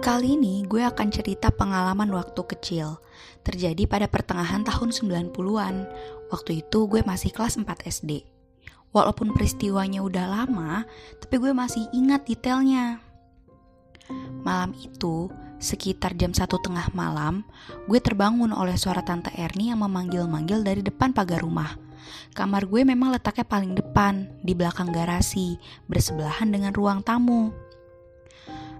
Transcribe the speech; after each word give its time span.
Kali 0.00 0.32
ini 0.32 0.64
gue 0.64 0.80
akan 0.80 1.12
cerita 1.12 1.52
pengalaman 1.52 2.08
waktu 2.16 2.40
kecil. 2.48 2.96
Terjadi 3.44 3.84
pada 3.84 4.08
pertengahan 4.08 4.64
tahun 4.64 4.96
90-an. 4.96 5.84
Waktu 6.32 6.64
itu 6.64 6.88
gue 6.88 7.04
masih 7.04 7.28
kelas 7.28 7.60
4 7.60 7.68
SD. 7.84 8.24
Walaupun 8.96 9.36
peristiwanya 9.36 10.00
udah 10.00 10.24
lama, 10.24 10.88
tapi 11.20 11.36
gue 11.36 11.52
masih 11.52 11.84
ingat 11.92 12.24
detailnya. 12.24 13.04
Malam 14.40 14.72
itu, 14.80 15.28
sekitar 15.60 16.16
jam 16.16 16.32
satu 16.32 16.56
tengah 16.64 16.88
malam, 16.96 17.44
gue 17.84 18.00
terbangun 18.00 18.56
oleh 18.56 18.80
suara 18.80 19.04
Tante 19.04 19.28
Erni 19.36 19.68
yang 19.68 19.84
memanggil-manggil 19.84 20.64
dari 20.64 20.80
depan 20.80 21.12
pagar 21.12 21.44
rumah. 21.44 21.76
Kamar 22.32 22.64
gue 22.64 22.88
memang 22.88 23.12
letaknya 23.12 23.44
paling 23.44 23.76
depan, 23.76 24.32
di 24.40 24.56
belakang 24.56 24.88
garasi, 24.96 25.60
bersebelahan 25.92 26.48
dengan 26.48 26.72
ruang 26.72 27.04
tamu. 27.04 27.52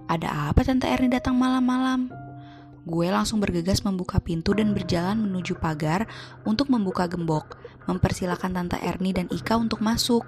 Ada 0.09 0.49
apa 0.49 0.61
Tante 0.65 0.89
Erni 0.89 1.11
datang 1.11 1.37
malam-malam? 1.37 2.09
Gue 2.81 3.13
langsung 3.13 3.37
bergegas 3.37 3.85
membuka 3.85 4.17
pintu 4.17 4.57
dan 4.57 4.73
berjalan 4.73 5.21
menuju 5.21 5.61
pagar 5.61 6.09
untuk 6.41 6.73
membuka 6.73 7.05
gembok, 7.05 7.61
mempersilahkan 7.85 8.49
Tante 8.49 8.77
Erni 8.81 9.13
dan 9.13 9.29
Ika 9.29 9.57
untuk 9.61 9.85
masuk. 9.85 10.25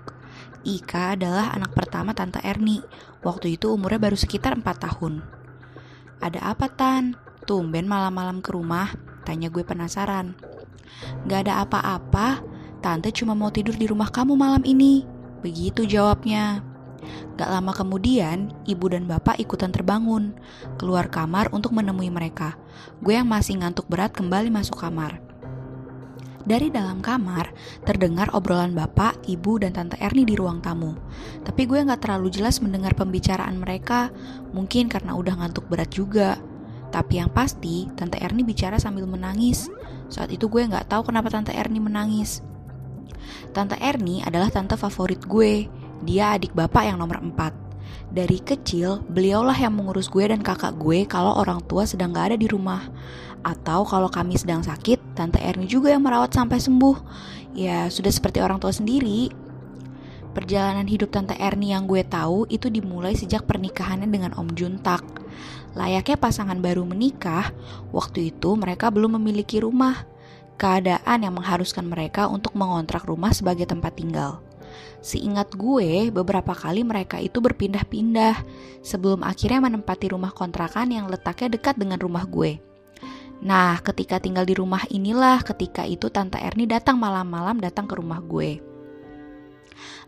Ika 0.62 1.18
adalah 1.18 1.50
anak 1.58 1.74
pertama 1.74 2.14
Tante 2.14 2.38
Erni. 2.46 2.78
Waktu 3.26 3.58
itu 3.58 3.74
umurnya 3.74 3.98
baru 3.98 4.18
sekitar 4.18 4.54
4 4.54 4.66
tahun. 4.86 5.26
Ada 6.22 6.54
apa 6.54 6.70
Tan? 6.70 7.18
Tumben 7.44 7.90
malam-malam 7.90 8.40
ke 8.40 8.54
rumah? 8.54 8.94
Tanya 9.26 9.50
gue 9.50 9.66
penasaran. 9.66 10.38
Gak 11.28 11.50
ada 11.50 11.66
apa-apa, 11.66 12.40
Tante 12.84 13.10
cuma 13.16 13.34
mau 13.34 13.50
tidur 13.50 13.76
di 13.76 13.90
rumah 13.90 14.12
kamu 14.12 14.36
malam 14.36 14.64
ini. 14.64 15.04
Begitu 15.44 15.84
jawabnya. 15.84 16.73
Gak 17.36 17.50
lama 17.50 17.72
kemudian, 17.74 18.54
ibu 18.68 18.86
dan 18.92 19.10
bapak 19.10 19.42
ikutan 19.42 19.74
terbangun, 19.74 20.38
keluar 20.78 21.10
kamar 21.10 21.50
untuk 21.52 21.74
menemui 21.74 22.10
mereka. 22.14 22.56
Gue 23.02 23.18
yang 23.18 23.28
masih 23.30 23.60
ngantuk 23.60 23.90
berat 23.90 24.14
kembali 24.14 24.54
masuk 24.54 24.80
kamar. 24.80 25.20
Dari 26.44 26.68
dalam 26.68 27.00
kamar, 27.00 27.56
terdengar 27.88 28.28
obrolan 28.36 28.76
bapak, 28.76 29.24
ibu, 29.32 29.64
dan 29.64 29.72
tante 29.72 29.96
Erni 30.04 30.28
di 30.28 30.36
ruang 30.36 30.60
tamu. 30.60 30.92
Tapi 31.48 31.64
gue 31.64 31.88
gak 31.88 32.04
terlalu 32.04 32.28
jelas 32.36 32.60
mendengar 32.60 32.92
pembicaraan 33.00 33.56
mereka, 33.64 34.12
mungkin 34.52 34.92
karena 34.92 35.16
udah 35.16 35.40
ngantuk 35.40 35.72
berat 35.72 35.88
juga. 35.88 36.36
Tapi 36.92 37.24
yang 37.24 37.32
pasti, 37.32 37.88
tante 37.96 38.20
Erni 38.20 38.44
bicara 38.44 38.76
sambil 38.76 39.08
menangis. 39.08 39.72
Saat 40.12 40.36
itu 40.36 40.52
gue 40.52 40.68
gak 40.68 40.92
tahu 40.92 41.08
kenapa 41.08 41.32
tante 41.32 41.56
Erni 41.56 41.80
menangis. 41.80 42.44
Tante 43.56 43.80
Erni 43.80 44.20
adalah 44.20 44.52
tante 44.52 44.76
favorit 44.76 45.24
gue. 45.24 45.72
Dia 46.04 46.36
adik 46.36 46.52
bapak 46.52 46.84
yang 46.84 47.00
nomor 47.00 47.24
empat. 47.24 47.56
Dari 48.14 48.44
kecil, 48.44 49.02
beliaulah 49.08 49.56
yang 49.56 49.74
mengurus 49.74 50.12
gue 50.12 50.22
dan 50.28 50.44
kakak 50.44 50.76
gue 50.78 51.08
kalau 51.08 51.34
orang 51.40 51.64
tua 51.66 51.88
sedang 51.88 52.12
gak 52.12 52.36
ada 52.36 52.38
di 52.38 52.46
rumah. 52.52 52.86
Atau 53.42 53.88
kalau 53.88 54.12
kami 54.12 54.36
sedang 54.36 54.62
sakit, 54.62 55.16
Tante 55.16 55.40
Erni 55.40 55.66
juga 55.66 55.90
yang 55.96 56.04
merawat 56.04 56.36
sampai 56.36 56.60
sembuh. 56.60 56.98
Ya, 57.56 57.88
sudah 57.88 58.12
seperti 58.12 58.44
orang 58.44 58.60
tua 58.60 58.76
sendiri. 58.76 59.32
Perjalanan 60.36 60.86
hidup 60.86 61.14
Tante 61.14 61.40
Erni 61.40 61.72
yang 61.72 61.88
gue 61.88 62.04
tahu 62.04 62.50
itu 62.52 62.68
dimulai 62.68 63.16
sejak 63.16 63.48
pernikahannya 63.48 64.10
dengan 64.10 64.36
Om 64.36 64.54
Juntak. 64.58 65.06
Layaknya 65.74 66.18
pasangan 66.20 66.60
baru 66.62 66.86
menikah, 66.86 67.50
waktu 67.90 68.30
itu 68.30 68.54
mereka 68.60 68.94
belum 68.94 69.18
memiliki 69.18 69.58
rumah. 69.64 70.06
Keadaan 70.58 71.26
yang 71.26 71.34
mengharuskan 71.34 71.90
mereka 71.90 72.30
untuk 72.30 72.54
mengontrak 72.54 73.10
rumah 73.10 73.34
sebagai 73.34 73.66
tempat 73.66 73.98
tinggal. 73.98 74.42
Seingat 75.04 75.52
gue, 75.60 76.08
beberapa 76.16 76.56
kali 76.56 76.88
mereka 76.88 77.20
itu 77.20 77.44
berpindah-pindah 77.44 78.40
sebelum 78.80 79.20
akhirnya 79.28 79.68
menempati 79.68 80.16
rumah 80.16 80.32
kontrakan 80.32 80.96
yang 80.96 81.12
letaknya 81.12 81.60
dekat 81.60 81.76
dengan 81.76 82.00
rumah 82.00 82.24
gue. 82.24 82.64
Nah, 83.44 83.76
ketika 83.84 84.24
tinggal 84.24 84.48
di 84.48 84.56
rumah 84.56 84.88
inilah 84.88 85.44
ketika 85.44 85.84
itu 85.84 86.08
Tante 86.08 86.40
Erni 86.40 86.64
datang 86.64 86.96
malam-malam 86.96 87.60
datang 87.60 87.84
ke 87.84 88.00
rumah 88.00 88.24
gue. 88.24 88.64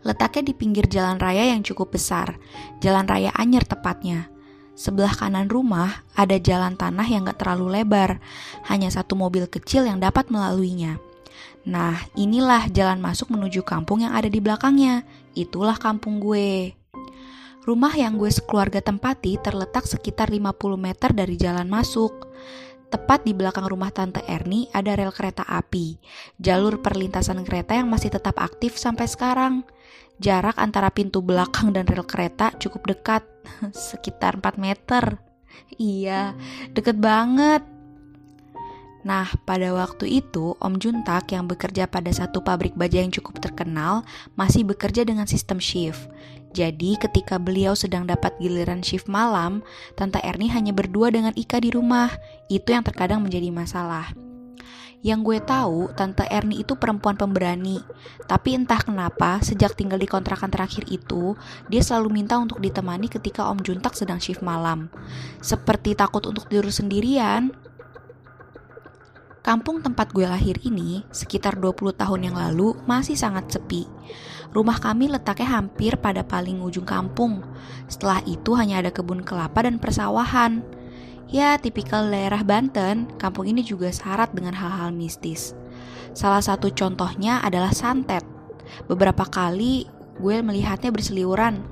Letaknya 0.00 0.48
di 0.48 0.54
pinggir 0.56 0.88
jalan 0.88 1.20
raya 1.20 1.52
yang 1.52 1.60
cukup 1.60 1.92
besar, 1.92 2.40
jalan 2.80 3.04
raya 3.04 3.28
Anyer 3.36 3.68
tepatnya. 3.68 4.32
Sebelah 4.72 5.12
kanan 5.12 5.52
rumah 5.52 6.08
ada 6.16 6.40
jalan 6.40 6.72
tanah 6.76 7.04
yang 7.04 7.28
gak 7.28 7.44
terlalu 7.44 7.80
lebar, 7.80 8.16
hanya 8.72 8.88
satu 8.88 9.12
mobil 9.12 9.44
kecil 9.44 9.84
yang 9.84 10.00
dapat 10.00 10.32
melaluinya. 10.32 10.96
Nah, 11.66 11.98
inilah 12.14 12.70
jalan 12.70 13.02
masuk 13.02 13.34
menuju 13.34 13.66
kampung 13.66 14.06
yang 14.06 14.14
ada 14.14 14.30
di 14.30 14.38
belakangnya. 14.38 15.02
Itulah 15.34 15.74
kampung 15.76 16.22
gue. 16.22 16.78
Rumah 17.66 17.98
yang 17.98 18.14
gue 18.14 18.30
sekeluarga 18.30 18.78
tempati 18.78 19.34
terletak 19.42 19.90
sekitar 19.90 20.30
50 20.30 20.54
meter 20.78 21.10
dari 21.10 21.34
jalan 21.34 21.66
masuk. 21.66 22.30
Tepat 22.86 23.26
di 23.26 23.34
belakang 23.34 23.66
rumah 23.66 23.90
Tante 23.90 24.22
Erni 24.30 24.70
ada 24.70 24.94
rel 24.94 25.10
kereta 25.10 25.42
api, 25.42 25.98
jalur 26.38 26.78
perlintasan 26.78 27.42
kereta 27.42 27.74
yang 27.74 27.90
masih 27.90 28.14
tetap 28.14 28.38
aktif 28.38 28.78
sampai 28.78 29.10
sekarang. 29.10 29.66
Jarak 30.22 30.62
antara 30.62 30.94
pintu 30.94 31.18
belakang 31.18 31.74
dan 31.74 31.90
rel 31.90 32.06
kereta 32.06 32.54
cukup 32.54 32.94
dekat, 32.94 33.26
sekitar 33.90 34.38
4 34.38 34.62
meter. 34.62 35.18
Iya, 35.74 36.38
deket 36.70 37.02
banget. 37.02 37.75
Nah, 39.06 39.30
pada 39.46 39.70
waktu 39.70 40.18
itu, 40.18 40.58
Om 40.58 40.82
Juntak 40.82 41.30
yang 41.30 41.46
bekerja 41.46 41.86
pada 41.86 42.10
satu 42.10 42.42
pabrik 42.42 42.74
baja 42.74 42.98
yang 42.98 43.14
cukup 43.14 43.38
terkenal 43.38 44.02
masih 44.34 44.66
bekerja 44.66 45.06
dengan 45.06 45.30
sistem 45.30 45.62
shift. 45.62 46.10
Jadi, 46.50 46.98
ketika 46.98 47.38
beliau 47.38 47.78
sedang 47.78 48.02
dapat 48.10 48.34
giliran 48.42 48.82
shift 48.82 49.06
malam, 49.06 49.62
Tante 49.94 50.18
Erni 50.26 50.50
hanya 50.50 50.74
berdua 50.74 51.14
dengan 51.14 51.30
Ika 51.38 51.62
di 51.62 51.70
rumah. 51.70 52.10
Itu 52.50 52.74
yang 52.74 52.82
terkadang 52.82 53.22
menjadi 53.22 53.54
masalah. 53.54 54.10
Yang 55.06 55.20
gue 55.22 55.38
tahu, 55.38 55.94
Tante 55.94 56.26
Erni 56.26 56.66
itu 56.66 56.74
perempuan 56.74 57.14
pemberani. 57.14 57.78
Tapi 58.26 58.58
entah 58.58 58.82
kenapa, 58.82 59.38
sejak 59.38 59.78
tinggal 59.78 60.02
di 60.02 60.10
kontrakan 60.10 60.50
terakhir 60.50 60.82
itu, 60.90 61.38
dia 61.70 61.78
selalu 61.78 62.10
minta 62.10 62.42
untuk 62.42 62.58
ditemani 62.58 63.06
ketika 63.06 63.46
Om 63.54 63.62
Juntak 63.62 63.94
sedang 63.94 64.18
shift 64.18 64.42
malam. 64.42 64.90
Seperti 65.38 65.94
takut 65.94 66.26
untuk 66.26 66.50
tidur 66.50 66.74
sendirian, 66.74 67.54
Kampung 69.46 69.78
tempat 69.78 70.10
gue 70.10 70.26
lahir 70.26 70.58
ini, 70.66 71.06
sekitar 71.14 71.54
20 71.54 71.94
tahun 71.94 72.20
yang 72.26 72.34
lalu, 72.34 72.74
masih 72.82 73.14
sangat 73.14 73.46
sepi. 73.46 73.86
Rumah 74.50 74.82
kami 74.82 75.06
letaknya 75.06 75.62
hampir 75.62 75.94
pada 76.02 76.26
paling 76.26 76.58
ujung 76.66 76.82
kampung. 76.82 77.46
Setelah 77.86 78.26
itu 78.26 78.58
hanya 78.58 78.82
ada 78.82 78.90
kebun 78.90 79.22
kelapa 79.22 79.62
dan 79.62 79.78
persawahan. 79.78 80.66
Ya, 81.30 81.54
tipikal 81.62 82.10
daerah 82.10 82.42
Banten, 82.42 83.06
kampung 83.22 83.46
ini 83.46 83.62
juga 83.62 83.86
syarat 83.94 84.34
dengan 84.34 84.50
hal-hal 84.50 84.90
mistis. 84.90 85.54
Salah 86.10 86.42
satu 86.42 86.74
contohnya 86.74 87.38
adalah 87.38 87.70
santet. 87.70 88.26
Beberapa 88.90 89.30
kali 89.30 89.86
gue 90.18 90.42
melihatnya 90.42 90.90
berseliuran. 90.90 91.62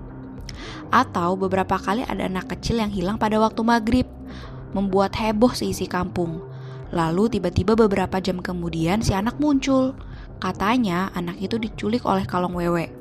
Atau 0.94 1.34
beberapa 1.34 1.74
kali 1.82 2.06
ada 2.06 2.30
anak 2.30 2.54
kecil 2.54 2.78
yang 2.78 2.94
hilang 2.94 3.18
pada 3.18 3.34
waktu 3.42 3.66
maghrib, 3.66 4.06
membuat 4.70 5.18
heboh 5.18 5.50
seisi 5.50 5.90
kampung. 5.90 6.53
Lalu 6.94 7.26
tiba-tiba 7.26 7.74
beberapa 7.74 8.22
jam 8.22 8.38
kemudian 8.38 9.02
si 9.02 9.10
anak 9.10 9.42
muncul. 9.42 9.98
Katanya 10.38 11.10
anak 11.18 11.42
itu 11.42 11.58
diculik 11.58 12.06
oleh 12.06 12.22
kalong 12.22 12.54
wewe. 12.54 12.94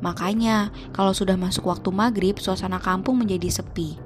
Makanya 0.00 0.72
kalau 0.96 1.12
sudah 1.12 1.36
masuk 1.36 1.68
waktu 1.68 1.92
maghrib 1.92 2.40
suasana 2.40 2.80
kampung 2.80 3.20
menjadi 3.20 3.60
sepi. 3.60 4.00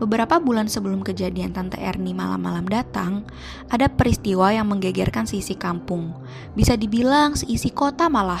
Beberapa 0.00 0.40
bulan 0.40 0.64
sebelum 0.64 1.04
kejadian 1.04 1.52
Tante 1.52 1.76
Erni 1.76 2.16
malam-malam 2.16 2.64
datang, 2.64 3.20
ada 3.68 3.84
peristiwa 3.84 4.48
yang 4.48 4.64
menggegerkan 4.72 5.28
sisi 5.28 5.52
kampung. 5.54 6.16
Bisa 6.56 6.72
dibilang 6.72 7.36
seisi 7.36 7.68
kota 7.68 8.08
malah. 8.08 8.40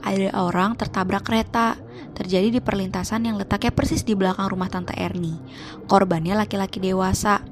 Ada 0.00 0.32
orang 0.32 0.80
tertabrak 0.80 1.28
kereta, 1.28 1.76
terjadi 2.16 2.48
di 2.48 2.60
perlintasan 2.64 3.28
yang 3.28 3.36
letaknya 3.36 3.76
persis 3.76 4.00
di 4.08 4.16
belakang 4.16 4.48
rumah 4.48 4.72
Tante 4.72 4.96
Erni. 4.96 5.36
Korbannya 5.84 6.32
laki-laki 6.32 6.80
dewasa, 6.80 7.44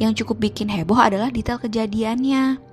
yang 0.00 0.12
cukup 0.16 0.38
bikin 0.38 0.68
heboh 0.70 0.98
adalah 0.98 1.30
detail 1.30 1.60
kejadiannya. 1.60 2.72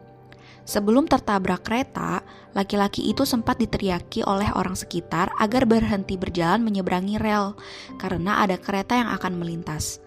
Sebelum 0.70 1.10
tertabrak 1.10 1.66
kereta, 1.66 2.22
laki-laki 2.54 3.10
itu 3.10 3.26
sempat 3.26 3.58
diteriaki 3.58 4.22
oleh 4.22 4.54
orang 4.54 4.78
sekitar 4.78 5.34
agar 5.42 5.66
berhenti 5.66 6.14
berjalan 6.14 6.62
menyeberangi 6.62 7.18
rel 7.18 7.58
karena 7.98 8.46
ada 8.46 8.54
kereta 8.62 8.94
yang 8.94 9.10
akan 9.10 9.42
melintas. 9.42 9.98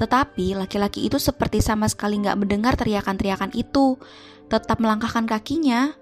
Tetapi 0.00 0.56
laki-laki 0.56 1.04
itu 1.04 1.20
seperti 1.20 1.60
sama 1.60 1.84
sekali 1.92 2.16
nggak 2.24 2.38
mendengar 2.40 2.80
teriakan-teriakan 2.80 3.52
itu, 3.52 4.00
tetap 4.48 4.80
melangkahkan 4.80 5.28
kakinya. 5.28 5.92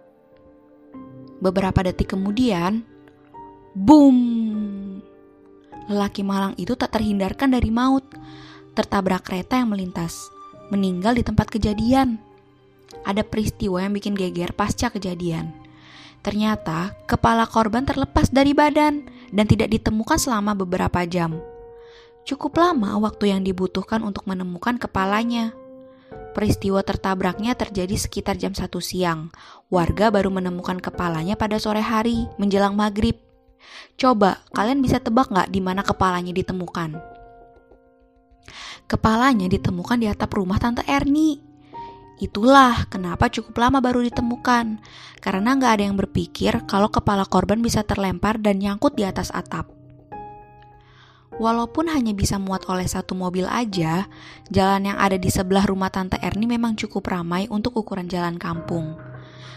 Beberapa 1.42 1.82
detik 1.82 2.14
kemudian, 2.14 2.86
boom! 3.74 4.14
Lelaki 5.90 6.22
malang 6.22 6.54
itu 6.54 6.78
tak 6.78 6.94
terhindarkan 6.94 7.50
dari 7.50 7.74
maut, 7.74 8.06
tertabrak 8.78 9.26
kereta 9.26 9.58
yang 9.58 9.74
melintas 9.74 10.33
meninggal 10.68 11.18
di 11.18 11.24
tempat 11.26 11.50
kejadian. 11.50 12.20
Ada 13.04 13.26
peristiwa 13.26 13.82
yang 13.82 13.92
bikin 13.92 14.16
geger 14.16 14.56
pasca 14.56 14.88
kejadian. 14.88 15.52
Ternyata 16.24 16.96
kepala 17.04 17.44
korban 17.44 17.84
terlepas 17.84 18.32
dari 18.32 18.56
badan 18.56 19.04
dan 19.28 19.44
tidak 19.44 19.68
ditemukan 19.76 20.16
selama 20.16 20.56
beberapa 20.56 21.04
jam. 21.04 21.36
Cukup 22.24 22.56
lama 22.56 22.96
waktu 22.96 23.36
yang 23.36 23.44
dibutuhkan 23.44 24.00
untuk 24.00 24.24
menemukan 24.24 24.80
kepalanya. 24.80 25.52
Peristiwa 26.32 26.80
tertabraknya 26.80 27.52
terjadi 27.52 27.92
sekitar 27.94 28.40
jam 28.40 28.56
1 28.56 28.64
siang. 28.80 29.28
Warga 29.68 30.08
baru 30.08 30.32
menemukan 30.32 30.80
kepalanya 30.80 31.36
pada 31.36 31.60
sore 31.60 31.84
hari, 31.84 32.24
menjelang 32.40 32.72
maghrib. 32.72 33.20
Coba, 34.00 34.40
kalian 34.56 34.80
bisa 34.80 34.98
tebak 34.98 35.28
nggak 35.28 35.52
di 35.52 35.60
mana 35.60 35.84
kepalanya 35.84 36.32
ditemukan? 36.32 37.13
Kepalanya 38.84 39.48
ditemukan 39.48 39.96
di 39.96 40.06
atap 40.12 40.36
rumah 40.36 40.60
Tante 40.60 40.84
Erni. 40.84 41.40
Itulah 42.20 42.86
kenapa 42.92 43.32
cukup 43.32 43.56
lama 43.58 43.80
baru 43.80 44.04
ditemukan, 44.04 44.78
karena 45.18 45.50
nggak 45.56 45.72
ada 45.80 45.84
yang 45.88 45.96
berpikir 45.98 46.62
kalau 46.68 46.92
kepala 46.92 47.26
korban 47.26 47.58
bisa 47.64 47.82
terlempar 47.82 48.38
dan 48.38 48.60
nyangkut 48.60 48.94
di 48.94 49.02
atas 49.02 49.32
atap. 49.34 49.72
Walaupun 51.34 51.90
hanya 51.90 52.14
bisa 52.14 52.38
muat 52.38 52.62
oleh 52.70 52.86
satu 52.86 53.18
mobil 53.18 53.50
aja, 53.50 54.06
jalan 54.54 54.94
yang 54.94 54.98
ada 55.02 55.18
di 55.18 55.26
sebelah 55.26 55.66
rumah 55.66 55.90
Tante 55.90 56.14
Erni 56.22 56.46
memang 56.46 56.78
cukup 56.78 57.10
ramai 57.10 57.50
untuk 57.50 57.74
ukuran 57.74 58.06
jalan 58.06 58.38
kampung. 58.38 58.94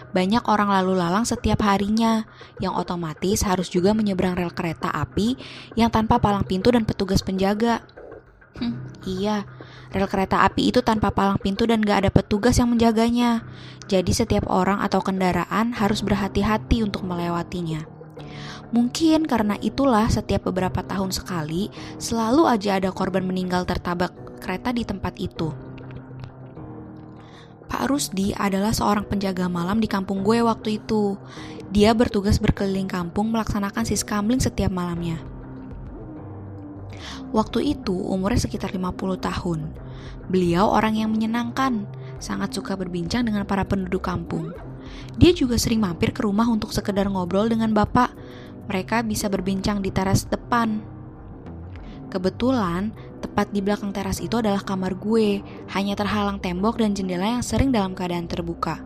Banyak 0.09 0.47
orang 0.50 0.73
lalu 0.73 0.97
lalang 0.97 1.27
setiap 1.27 1.62
harinya, 1.68 2.25
yang 2.57 2.73
otomatis 2.73 3.45
harus 3.45 3.69
juga 3.69 3.94
menyeberang 3.94 4.33
rel 4.33 4.56
kereta 4.56 4.89
api 4.89 5.38
yang 5.77 5.94
tanpa 5.94 6.18
palang 6.18 6.47
pintu 6.47 6.73
dan 6.73 6.88
petugas 6.88 7.21
penjaga. 7.21 7.85
Hmm, 8.57 8.87
iya, 9.05 9.45
rel 9.94 10.07
kereta 10.09 10.41
api 10.47 10.73
itu 10.73 10.81
tanpa 10.81 11.13
palang 11.13 11.38
pintu 11.38 11.67
dan 11.67 11.83
gak 11.83 12.07
ada 12.07 12.11
petugas 12.13 12.57
yang 12.57 12.73
menjaganya. 12.73 13.45
Jadi 13.85 14.11
setiap 14.15 14.49
orang 14.49 14.81
atau 14.81 15.03
kendaraan 15.03 15.75
harus 15.75 16.01
berhati-hati 16.01 16.81
untuk 16.81 17.05
melewatinya. 17.05 17.85
Mungkin 18.67 19.23
karena 19.29 19.55
itulah 19.63 20.11
setiap 20.11 20.51
beberapa 20.51 20.83
tahun 20.83 21.15
sekali 21.15 21.71
selalu 22.01 22.51
aja 22.51 22.81
ada 22.81 22.91
korban 22.91 23.23
meninggal 23.23 23.63
tertabak 23.63 24.11
kereta 24.44 24.75
di 24.75 24.83
tempat 24.83 25.15
itu. 25.21 25.55
Pak 27.67 27.83
Rusdi 27.91 28.31
adalah 28.31 28.71
seorang 28.71 29.03
penjaga 29.07 29.51
malam 29.51 29.83
di 29.83 29.88
kampung 29.91 30.23
gue 30.23 30.39
waktu 30.39 30.79
itu. 30.79 31.19
Dia 31.67 31.91
bertugas 31.91 32.39
berkeliling 32.39 32.88
kampung 32.88 33.31
melaksanakan 33.35 33.83
siskamling 33.83 34.39
setiap 34.39 34.71
malamnya. 34.71 35.19
Waktu 37.31 37.77
itu 37.77 37.94
umurnya 37.94 38.44
sekitar 38.44 38.73
50 38.73 39.19
tahun. 39.19 39.59
Beliau 40.27 40.71
orang 40.71 40.99
yang 40.99 41.09
menyenangkan, 41.11 41.88
sangat 42.19 42.55
suka 42.55 42.75
berbincang 42.75 43.23
dengan 43.23 43.47
para 43.47 43.63
penduduk 43.63 44.03
kampung. 44.03 44.51
Dia 45.19 45.35
juga 45.35 45.59
sering 45.59 45.83
mampir 45.83 46.15
ke 46.15 46.23
rumah 46.23 46.47
untuk 46.47 46.71
sekedar 46.71 47.07
ngobrol 47.11 47.51
dengan 47.51 47.75
bapak 47.75 48.11
mereka 48.67 48.99
bisa 49.01 49.31
berbincang 49.31 49.79
di 49.79 49.89
teras 49.89 50.27
depan. 50.27 50.83
Kebetulan, 52.11 52.91
tepat 53.23 53.51
di 53.51 53.59
belakang 53.63 53.91
teras 53.91 54.19
itu 54.19 54.39
adalah 54.39 54.63
kamar 54.63 54.95
gue, 54.95 55.44
hanya 55.75 55.95
terhalang 55.95 56.39
tembok 56.39 56.79
dan 56.79 56.95
jendela 56.95 57.39
yang 57.39 57.44
sering 57.44 57.71
dalam 57.71 57.95
keadaan 57.95 58.27
terbuka. 58.27 58.79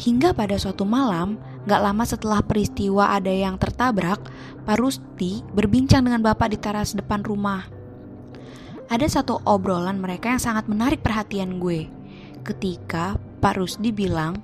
Hingga 0.00 0.32
pada 0.32 0.56
suatu 0.56 0.88
malam, 0.88 1.36
gak 1.68 1.82
lama 1.82 2.04
setelah 2.08 2.40
peristiwa 2.40 3.12
ada 3.12 3.30
yang 3.30 3.60
tertabrak, 3.60 4.18
Pak 4.64 4.78
Rusti 4.80 5.44
berbincang 5.52 6.06
dengan 6.06 6.24
bapak 6.24 6.54
di 6.54 6.58
teras 6.58 6.96
depan 6.96 7.20
rumah. 7.20 7.68
Ada 8.88 9.20
satu 9.20 9.40
obrolan 9.48 10.00
mereka 10.00 10.32
yang 10.32 10.42
sangat 10.42 10.68
menarik 10.68 11.00
perhatian 11.00 11.60
gue. 11.60 11.88
Ketika 12.44 13.16
Pak 13.40 13.56
Rusdi 13.60 13.88
bilang, 13.94 14.42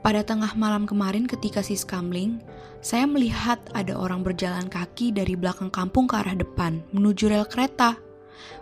pada 0.00 0.24
tengah 0.24 0.56
malam 0.56 0.88
kemarin 0.88 1.28
ketika 1.28 1.60
siskamling, 1.60 2.40
saya 2.80 3.04
melihat 3.04 3.60
ada 3.76 3.92
orang 3.92 4.24
berjalan 4.24 4.64
kaki 4.72 5.12
dari 5.12 5.36
belakang 5.36 5.68
kampung 5.68 6.08
ke 6.08 6.16
arah 6.16 6.32
depan 6.32 6.80
menuju 6.96 7.28
rel 7.28 7.44
kereta. 7.44 8.00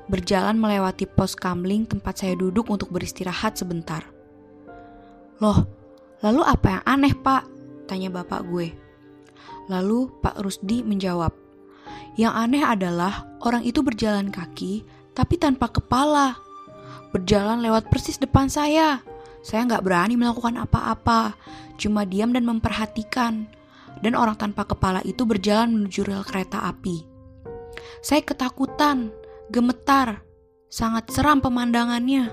Berjalan 0.09 0.57
melewati 0.57 1.05
pos 1.05 1.37
kamling 1.37 1.85
tempat 1.85 2.25
saya 2.25 2.35
duduk 2.35 2.69
untuk 2.73 2.89
beristirahat 2.89 3.61
sebentar. 3.61 4.07
Loh, 5.39 5.67
lalu 6.25 6.43
apa 6.43 6.67
yang 6.79 6.85
aneh 6.89 7.15
pak? 7.15 7.45
Tanya 7.89 8.09
bapak 8.13 8.45
gue. 8.49 8.73
Lalu 9.69 10.09
Pak 10.25 10.41
Rusdi 10.41 10.81
menjawab, 10.81 11.33
yang 12.17 12.33
aneh 12.33 12.65
adalah 12.65 13.29
orang 13.45 13.61
itu 13.69 13.85
berjalan 13.85 14.33
kaki 14.33 14.81
tapi 15.13 15.37
tanpa 15.37 15.69
kepala. 15.69 16.41
Berjalan 17.13 17.61
lewat 17.61 17.93
persis 17.93 18.17
depan 18.17 18.49
saya 18.49 19.05
saya 19.43 19.65
nggak 19.65 19.85
berani 19.87 20.15
melakukan 20.19 20.59
apa-apa, 20.59 21.39
cuma 21.79 22.03
diam 22.03 22.35
dan 22.35 22.45
memperhatikan. 22.47 23.47
Dan 23.99 24.15
orang 24.15 24.39
tanpa 24.39 24.63
kepala 24.63 25.03
itu 25.03 25.27
berjalan 25.27 25.75
menuju 25.75 26.07
rel 26.07 26.23
kereta 26.23 26.63
api. 26.71 27.03
Saya 27.99 28.23
ketakutan, 28.23 29.11
gemetar, 29.49 30.23
sangat 30.69 31.09
seram 31.13 31.41
pemandangannya. 31.41 32.33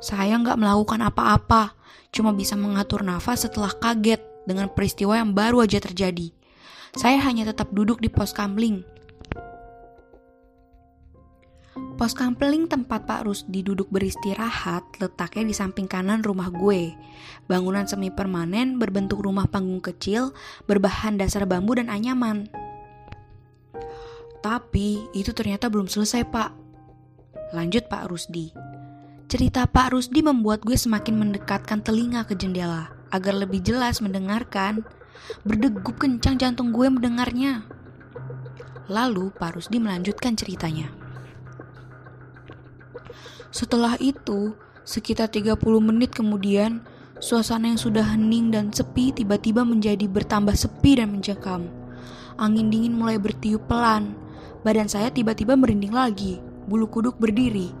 Saya 0.00 0.36
nggak 0.40 0.56
melakukan 0.60 1.00
apa-apa, 1.04 1.76
cuma 2.12 2.32
bisa 2.32 2.56
mengatur 2.56 3.04
nafas 3.04 3.48
setelah 3.48 3.72
kaget 3.72 4.20
dengan 4.44 4.72
peristiwa 4.72 5.16
yang 5.16 5.32
baru 5.32 5.64
aja 5.64 5.80
terjadi. 5.80 6.32
Saya 6.96 7.20
hanya 7.24 7.44
tetap 7.48 7.72
duduk 7.76 8.00
di 8.00 8.08
pos 8.08 8.32
kamling, 8.32 8.84
Pos 11.96 12.12
kampeling 12.12 12.68
tempat 12.68 13.08
Pak 13.08 13.24
Rusdi 13.24 13.64
duduk 13.64 13.88
beristirahat 13.88 14.84
letaknya 15.00 15.48
di 15.48 15.54
samping 15.56 15.88
kanan 15.88 16.20
rumah 16.20 16.52
gue. 16.52 16.92
Bangunan 17.48 17.88
semi 17.88 18.12
permanen 18.12 18.76
berbentuk 18.76 19.20
rumah 19.24 19.48
panggung 19.48 19.80
kecil 19.80 20.36
berbahan 20.68 21.16
dasar 21.16 21.48
bambu 21.48 21.76
dan 21.76 21.88
anyaman. 21.88 22.48
Tapi 24.46 25.10
itu 25.10 25.34
ternyata 25.34 25.66
belum 25.66 25.90
selesai 25.90 26.22
pak. 26.30 26.54
Lanjut 27.50 27.90
Pak 27.90 28.06
Rusdi. 28.06 28.54
Cerita 29.26 29.66
Pak 29.66 29.90
Rusdi 29.90 30.22
membuat 30.22 30.62
gue 30.62 30.78
semakin 30.78 31.18
mendekatkan 31.18 31.82
telinga 31.82 32.22
ke 32.22 32.38
jendela 32.38 32.94
agar 33.10 33.34
lebih 33.34 33.58
jelas 33.58 33.98
mendengarkan. 33.98 34.86
Berdegup 35.42 35.98
kencang 35.98 36.38
jantung 36.38 36.70
gue 36.70 36.86
mendengarnya. 36.86 37.66
Lalu 38.86 39.34
Pak 39.34 39.58
Rusdi 39.58 39.82
melanjutkan 39.82 40.38
ceritanya. 40.38 40.94
Setelah 43.50 43.98
itu, 43.98 44.54
sekitar 44.86 45.26
30 45.26 45.58
menit 45.82 46.14
kemudian, 46.14 46.86
suasana 47.18 47.74
yang 47.74 47.82
sudah 47.82 48.14
hening 48.14 48.54
dan 48.54 48.70
sepi 48.70 49.10
tiba-tiba 49.10 49.66
menjadi 49.66 50.06
bertambah 50.06 50.54
sepi 50.54 51.02
dan 51.02 51.18
mencekam. 51.18 51.66
Angin 52.38 52.70
dingin 52.70 52.94
mulai 52.94 53.18
bertiup 53.18 53.66
pelan. 53.66 54.25
Badan 54.62 54.88
saya 54.88 55.12
tiba-tiba 55.12 55.58
merinding 55.58 55.92
lagi, 55.92 56.40
bulu 56.68 56.88
kuduk 56.88 57.18
berdiri. 57.20 57.72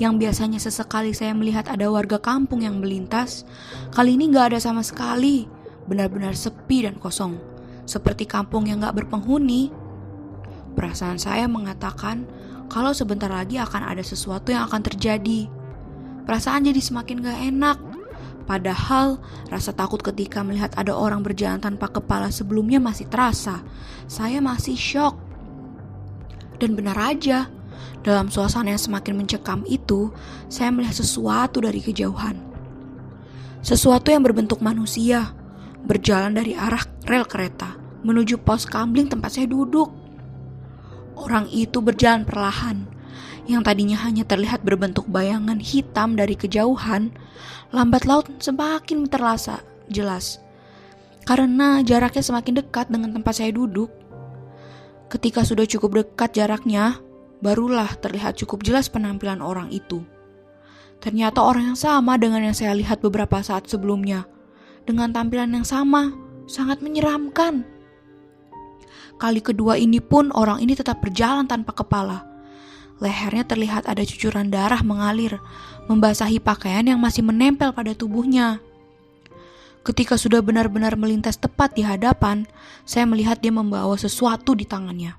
Yang 0.00 0.14
biasanya 0.24 0.58
sesekali 0.58 1.12
saya 1.12 1.36
melihat 1.36 1.68
ada 1.68 1.86
warga 1.92 2.16
kampung 2.16 2.64
yang 2.64 2.80
melintas, 2.80 3.44
kali 3.92 4.16
ini 4.16 4.32
gak 4.32 4.56
ada 4.56 4.58
sama 4.58 4.80
sekali. 4.80 5.46
Benar-benar 5.84 6.32
sepi 6.32 6.88
dan 6.88 6.96
kosong, 6.96 7.36
seperti 7.84 8.24
kampung 8.24 8.66
yang 8.66 8.80
gak 8.80 9.04
berpenghuni. 9.04 9.68
Perasaan 10.72 11.20
saya 11.20 11.44
mengatakan 11.44 12.24
kalau 12.72 12.96
sebentar 12.96 13.28
lagi 13.28 13.60
akan 13.60 13.92
ada 13.92 14.00
sesuatu 14.00 14.48
yang 14.48 14.64
akan 14.64 14.80
terjadi. 14.80 15.44
Perasaan 16.24 16.64
jadi 16.64 16.80
semakin 16.80 17.16
gak 17.20 17.40
enak. 17.52 17.78
Padahal 18.42 19.22
rasa 19.52 19.70
takut 19.70 20.02
ketika 20.02 20.42
melihat 20.42 20.74
ada 20.74 20.96
orang 20.96 21.22
berjalan 21.22 21.62
tanpa 21.62 21.92
kepala 21.92 22.32
sebelumnya 22.32 22.82
masih 22.82 23.06
terasa. 23.06 23.62
Saya 24.08 24.42
masih 24.42 24.74
shock. 24.74 25.14
Dan 26.58 26.74
benar 26.74 26.98
aja, 26.98 27.48
dalam 28.02 28.28
suasana 28.28 28.74
yang 28.74 28.82
semakin 28.82 29.14
mencekam 29.14 29.62
itu, 29.70 30.10
saya 30.50 30.74
melihat 30.74 30.98
sesuatu 30.98 31.62
dari 31.62 31.78
kejauhan. 31.78 32.36
Sesuatu 33.62 34.10
yang 34.10 34.26
berbentuk 34.26 34.58
manusia, 34.58 35.30
berjalan 35.86 36.34
dari 36.34 36.58
arah 36.58 36.82
rel 37.06 37.26
kereta 37.26 37.78
menuju 38.02 38.42
pos 38.42 38.66
kambling 38.66 39.06
tempat 39.06 39.38
saya 39.38 39.46
duduk. 39.46 39.90
Orang 41.14 41.46
itu 41.54 41.78
berjalan 41.78 42.26
perlahan. 42.26 42.90
Yang 43.46 43.62
tadinya 43.66 43.98
hanya 44.06 44.22
terlihat 44.26 44.62
berbentuk 44.62 45.06
bayangan 45.10 45.58
hitam 45.58 46.14
dari 46.14 46.38
kejauhan, 46.38 47.10
lambat 47.74 48.06
laut 48.06 48.26
semakin 48.38 49.06
terasa 49.10 49.62
jelas. 49.90 50.38
Karena 51.22 51.82
jaraknya 51.82 52.22
semakin 52.22 52.62
dekat 52.62 52.90
dengan 52.90 53.14
tempat 53.14 53.34
saya 53.38 53.54
duduk. 53.54 53.90
Ketika 55.12 55.44
sudah 55.44 55.68
cukup 55.68 56.00
dekat 56.00 56.32
jaraknya, 56.40 56.96
barulah 57.44 57.92
terlihat 58.00 58.40
cukup 58.40 58.64
jelas 58.64 58.88
penampilan 58.88 59.44
orang 59.44 59.68
itu. 59.68 60.00
Ternyata 61.04 61.44
orang 61.44 61.74
yang 61.74 61.76
sama 61.76 62.16
dengan 62.16 62.40
yang 62.40 62.56
saya 62.56 62.72
lihat 62.72 63.04
beberapa 63.04 63.44
saat 63.44 63.68
sebelumnya. 63.68 64.24
Dengan 64.88 65.12
tampilan 65.12 65.52
yang 65.52 65.68
sama, 65.68 66.16
sangat 66.48 66.80
menyeramkan. 66.80 67.68
Kali 69.20 69.44
kedua 69.44 69.76
ini 69.76 70.00
pun 70.00 70.32
orang 70.32 70.64
ini 70.64 70.72
tetap 70.72 71.04
berjalan 71.04 71.44
tanpa 71.44 71.76
kepala. 71.76 72.24
Lehernya 72.96 73.44
terlihat 73.44 73.84
ada 73.84 74.00
cucuran 74.08 74.48
darah 74.48 74.80
mengalir, 74.80 75.36
membasahi 75.92 76.40
pakaian 76.40 76.88
yang 76.88 76.96
masih 76.96 77.20
menempel 77.20 77.68
pada 77.76 77.92
tubuhnya. 77.92 78.64
Ketika 79.82 80.14
sudah 80.14 80.38
benar-benar 80.38 80.94
melintas 80.94 81.34
tepat 81.34 81.74
di 81.74 81.82
hadapan, 81.82 82.46
saya 82.86 83.02
melihat 83.02 83.42
dia 83.42 83.50
membawa 83.50 83.98
sesuatu 83.98 84.54
di 84.54 84.62
tangannya. 84.62 85.18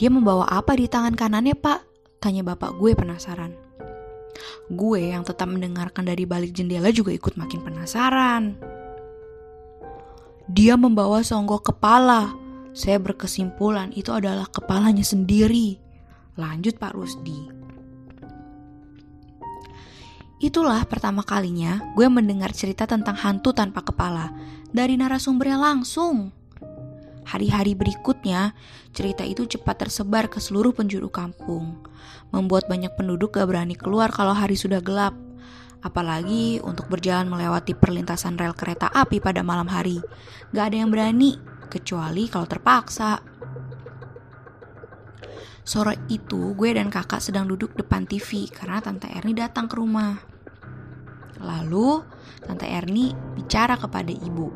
Dia 0.00 0.08
membawa 0.08 0.48
apa 0.48 0.72
di 0.72 0.88
tangan 0.88 1.12
kanannya, 1.12 1.52
Pak? 1.52 1.80
Tanya 2.24 2.40
bapak 2.40 2.80
gue 2.80 2.96
penasaran. 2.96 3.52
Gue 4.72 5.12
yang 5.12 5.28
tetap 5.28 5.44
mendengarkan 5.44 6.08
dari 6.08 6.24
balik 6.24 6.56
jendela 6.56 6.88
juga 6.88 7.12
ikut 7.12 7.36
makin 7.36 7.60
penasaran. 7.60 8.56
Dia 10.48 10.80
membawa 10.80 11.20
songgok 11.20 11.76
kepala. 11.76 12.32
Saya 12.72 12.96
berkesimpulan 12.96 13.92
itu 13.92 14.08
adalah 14.08 14.48
kepalanya 14.48 15.04
sendiri. 15.04 15.76
Lanjut 16.40 16.80
Pak 16.80 16.96
Rusdi. 16.96 17.61
Itulah 20.42 20.82
pertama 20.90 21.22
kalinya 21.22 21.94
gue 21.94 22.10
mendengar 22.10 22.50
cerita 22.50 22.82
tentang 22.82 23.14
hantu 23.14 23.54
tanpa 23.54 23.86
kepala 23.86 24.34
dari 24.74 24.98
narasumbernya 24.98 25.54
langsung. 25.54 26.34
Hari-hari 27.22 27.78
berikutnya, 27.78 28.50
cerita 28.90 29.22
itu 29.22 29.46
cepat 29.46 29.86
tersebar 29.86 30.26
ke 30.26 30.42
seluruh 30.42 30.74
penjuru 30.74 31.06
kampung, 31.14 31.86
membuat 32.34 32.66
banyak 32.66 32.90
penduduk 32.98 33.38
gak 33.38 33.46
berani 33.46 33.78
keluar 33.78 34.10
kalau 34.10 34.34
hari 34.34 34.58
sudah 34.58 34.82
gelap. 34.82 35.14
Apalagi 35.78 36.58
untuk 36.66 36.90
berjalan 36.90 37.30
melewati 37.30 37.78
perlintasan 37.78 38.34
rel 38.34 38.58
kereta 38.58 38.90
api 38.90 39.22
pada 39.22 39.46
malam 39.46 39.70
hari. 39.70 40.02
Gak 40.50 40.74
ada 40.74 40.76
yang 40.82 40.90
berani, 40.90 41.38
kecuali 41.70 42.26
kalau 42.26 42.50
terpaksa. 42.50 43.22
Sore 45.62 46.02
itu, 46.10 46.58
gue 46.58 46.74
dan 46.74 46.90
kakak 46.90 47.22
sedang 47.22 47.46
duduk 47.46 47.78
depan 47.78 48.02
TV 48.10 48.50
karena 48.50 48.82
Tante 48.82 49.06
Erni 49.06 49.38
datang 49.38 49.70
ke 49.70 49.78
rumah. 49.78 50.31
Lalu 51.42 52.02
Tante 52.42 52.66
Erni 52.66 53.14
bicara 53.34 53.74
kepada 53.78 54.10
ibu. 54.10 54.50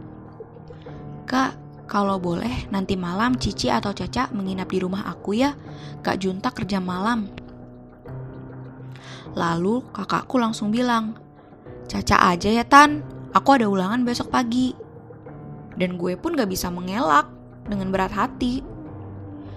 Kak, 1.26 1.58
kalau 1.86 2.18
boleh 2.18 2.66
nanti 2.70 2.98
malam 2.98 3.38
Cici 3.38 3.70
atau 3.70 3.94
Caca 3.94 4.30
menginap 4.34 4.70
di 4.70 4.78
rumah 4.82 5.06
aku 5.06 5.38
ya. 5.38 5.54
Kak 6.02 6.18
Junta 6.18 6.50
kerja 6.50 6.82
malam. 6.82 7.30
Lalu 9.34 9.86
kakakku 9.94 10.38
langsung 10.38 10.74
bilang, 10.74 11.18
Caca 11.86 12.34
aja 12.34 12.50
ya 12.50 12.66
Tan, 12.66 13.02
aku 13.30 13.58
ada 13.58 13.70
ulangan 13.70 14.02
besok 14.02 14.34
pagi. 14.34 14.74
Dan 15.76 16.00
gue 16.00 16.16
pun 16.18 16.34
gak 16.34 16.50
bisa 16.50 16.72
mengelak 16.72 17.28
dengan 17.68 17.92
berat 17.94 18.10
hati. 18.10 18.64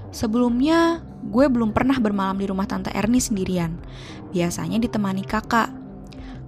Sebelumnya, 0.10 1.02
gue 1.30 1.46
belum 1.48 1.72
pernah 1.72 1.96
bermalam 1.98 2.38
di 2.38 2.46
rumah 2.50 2.68
Tante 2.70 2.92
Erni 2.92 3.22
sendirian. 3.22 3.78
Biasanya 4.30 4.78
ditemani 4.82 5.24
kakak 5.26 5.70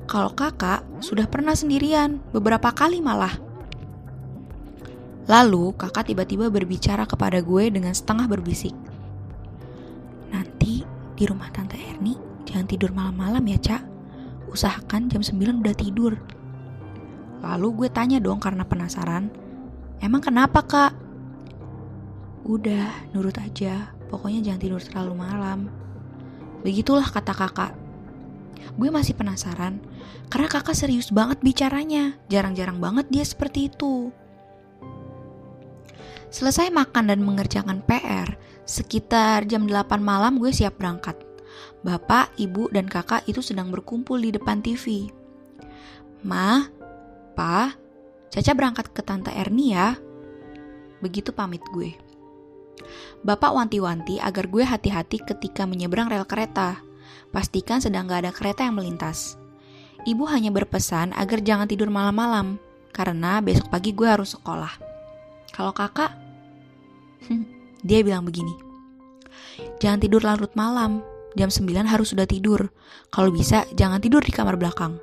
kalau 0.10 0.34
kakak 0.34 0.84
sudah 1.00 1.26
pernah 1.30 1.54
sendirian 1.56 2.20
beberapa 2.32 2.74
kali 2.74 3.00
malah. 3.00 3.34
Lalu 5.30 5.78
kakak 5.78 6.12
tiba-tiba 6.12 6.52
berbicara 6.52 7.08
kepada 7.08 7.40
gue 7.40 7.70
dengan 7.72 7.94
setengah 7.96 8.28
berbisik. 8.28 8.76
Nanti 10.34 10.84
di 11.16 11.24
rumah 11.24 11.48
Tante 11.54 11.78
Erni 11.78 12.18
jangan 12.44 12.68
tidur 12.68 12.92
malam-malam 12.92 13.44
ya, 13.48 13.60
Cak. 13.62 13.84
Usahakan 14.52 15.08
jam 15.08 15.24
9 15.24 15.64
udah 15.64 15.76
tidur. 15.78 16.20
Lalu 17.42 17.68
gue 17.86 17.90
tanya 17.90 18.20
dong 18.20 18.44
karena 18.44 18.68
penasaran. 18.68 19.32
Emang 20.04 20.20
kenapa, 20.20 20.60
Kak? 20.66 20.94
Udah, 22.44 22.90
nurut 23.14 23.38
aja. 23.38 23.94
Pokoknya 24.12 24.44
jangan 24.44 24.62
tidur 24.62 24.82
terlalu 24.84 25.14
malam. 25.16 25.60
Begitulah 26.66 27.08
kata 27.08 27.34
kakak. 27.34 27.72
Gue 28.80 28.90
masih 28.90 29.18
penasaran, 29.18 29.82
karena 30.32 30.48
kakak 30.48 30.78
serius 30.78 31.12
banget 31.12 31.42
bicaranya. 31.44 32.18
Jarang-jarang 32.32 32.80
banget 32.80 33.10
dia 33.12 33.26
seperti 33.26 33.68
itu. 33.70 34.10
Selesai 36.32 36.72
makan 36.72 37.12
dan 37.12 37.20
mengerjakan 37.20 37.84
PR, 37.84 38.40
sekitar 38.64 39.44
jam 39.52 39.68
8 39.68 40.00
malam 40.00 40.40
gue 40.40 40.52
siap 40.56 40.80
berangkat. 40.80 41.20
Bapak, 41.84 42.32
ibu, 42.40 42.72
dan 42.72 42.88
kakak 42.88 43.28
itu 43.28 43.44
sedang 43.44 43.68
berkumpul 43.68 44.16
di 44.16 44.32
depan 44.32 44.64
TV. 44.64 45.12
Ma, 46.24 46.64
Pa, 47.36 47.76
Caca 48.32 48.56
berangkat 48.56 48.96
ke 48.96 49.04
Tante 49.04 49.28
Erni 49.36 49.76
ya. 49.76 49.92
Begitu 51.04 51.36
pamit 51.36 51.60
gue. 51.76 51.92
Bapak 53.28 53.52
wanti-wanti 53.52 54.24
agar 54.24 54.48
gue 54.48 54.64
hati-hati 54.64 55.20
ketika 55.20 55.68
menyeberang 55.68 56.08
rel 56.08 56.24
kereta. 56.24 56.80
Pastikan 57.32 57.80
sedang 57.80 58.12
gak 58.12 58.28
ada 58.28 58.32
kereta 58.36 58.68
yang 58.68 58.76
melintas. 58.76 59.40
Ibu 60.04 60.26
hanya 60.28 60.50
berpesan 60.50 61.14
agar 61.14 61.46
jangan 61.46 61.70
tidur 61.70 61.88
malam-malam, 61.94 62.58
karena 62.90 63.38
besok 63.40 63.70
pagi 63.70 63.94
gue 63.94 64.10
harus 64.10 64.34
sekolah. 64.34 64.74
Kalau 65.54 65.72
kakak, 65.72 66.10
dia 67.86 68.00
bilang 68.02 68.26
begini, 68.26 68.52
jangan 69.78 70.02
tidur 70.02 70.26
larut 70.26 70.50
malam, 70.58 71.06
jam 71.38 71.54
9 71.54 71.86
harus 71.86 72.12
sudah 72.12 72.26
tidur. 72.26 72.74
Kalau 73.14 73.30
bisa, 73.30 73.64
jangan 73.78 74.02
tidur 74.02 74.26
di 74.26 74.34
kamar 74.34 74.58
belakang. 74.58 74.98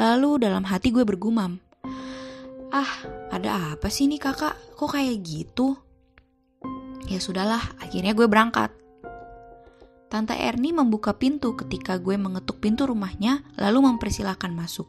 Lalu 0.00 0.42
dalam 0.42 0.64
hati 0.64 0.90
gue 0.90 1.04
bergumam, 1.06 1.60
ah 2.72 2.90
ada 3.30 3.76
apa 3.76 3.86
sih 3.92 4.10
nih 4.10 4.18
kakak, 4.18 4.56
kok 4.74 4.90
kayak 4.90 5.20
gitu? 5.22 5.76
Ya 7.04 7.20
sudahlah, 7.20 7.62
akhirnya 7.84 8.16
gue 8.16 8.24
berangkat. 8.24 8.72
Tante 10.14 10.38
Erni 10.38 10.70
membuka 10.70 11.10
pintu 11.10 11.58
ketika 11.58 11.98
gue 11.98 12.14
mengetuk 12.14 12.62
pintu 12.62 12.86
rumahnya, 12.86 13.42
lalu 13.58 13.90
mempersilahkan 13.90 14.54
masuk. 14.54 14.86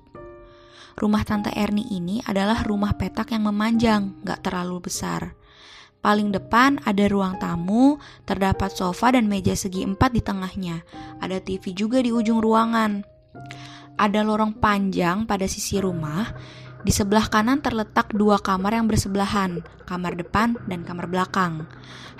Rumah 0.94 1.26
Tante 1.26 1.50
Erni 1.50 1.82
ini 1.90 2.22
adalah 2.30 2.62
rumah 2.62 2.94
petak 2.94 3.34
yang 3.34 3.50
memanjang, 3.50 4.22
gak 4.22 4.46
terlalu 4.46 4.86
besar. 4.86 5.34
Paling 5.98 6.30
depan 6.30 6.78
ada 6.86 7.10
ruang 7.10 7.42
tamu, 7.42 7.98
terdapat 8.30 8.70
sofa 8.70 9.18
dan 9.18 9.26
meja 9.26 9.58
segi 9.58 9.82
empat 9.82 10.14
di 10.14 10.22
tengahnya. 10.22 10.86
Ada 11.18 11.42
TV 11.42 11.74
juga 11.74 12.06
di 12.06 12.14
ujung 12.14 12.38
ruangan. 12.38 13.02
Ada 13.98 14.22
lorong 14.22 14.62
panjang 14.62 15.26
pada 15.26 15.50
sisi 15.50 15.82
rumah. 15.82 16.38
Di 16.86 16.94
sebelah 16.94 17.34
kanan 17.34 17.66
terletak 17.66 18.14
dua 18.14 18.38
kamar 18.38 18.78
yang 18.78 18.86
bersebelahan, 18.86 19.66
kamar 19.90 20.14
depan 20.22 20.54
dan 20.70 20.86
kamar 20.86 21.10
belakang. 21.10 21.66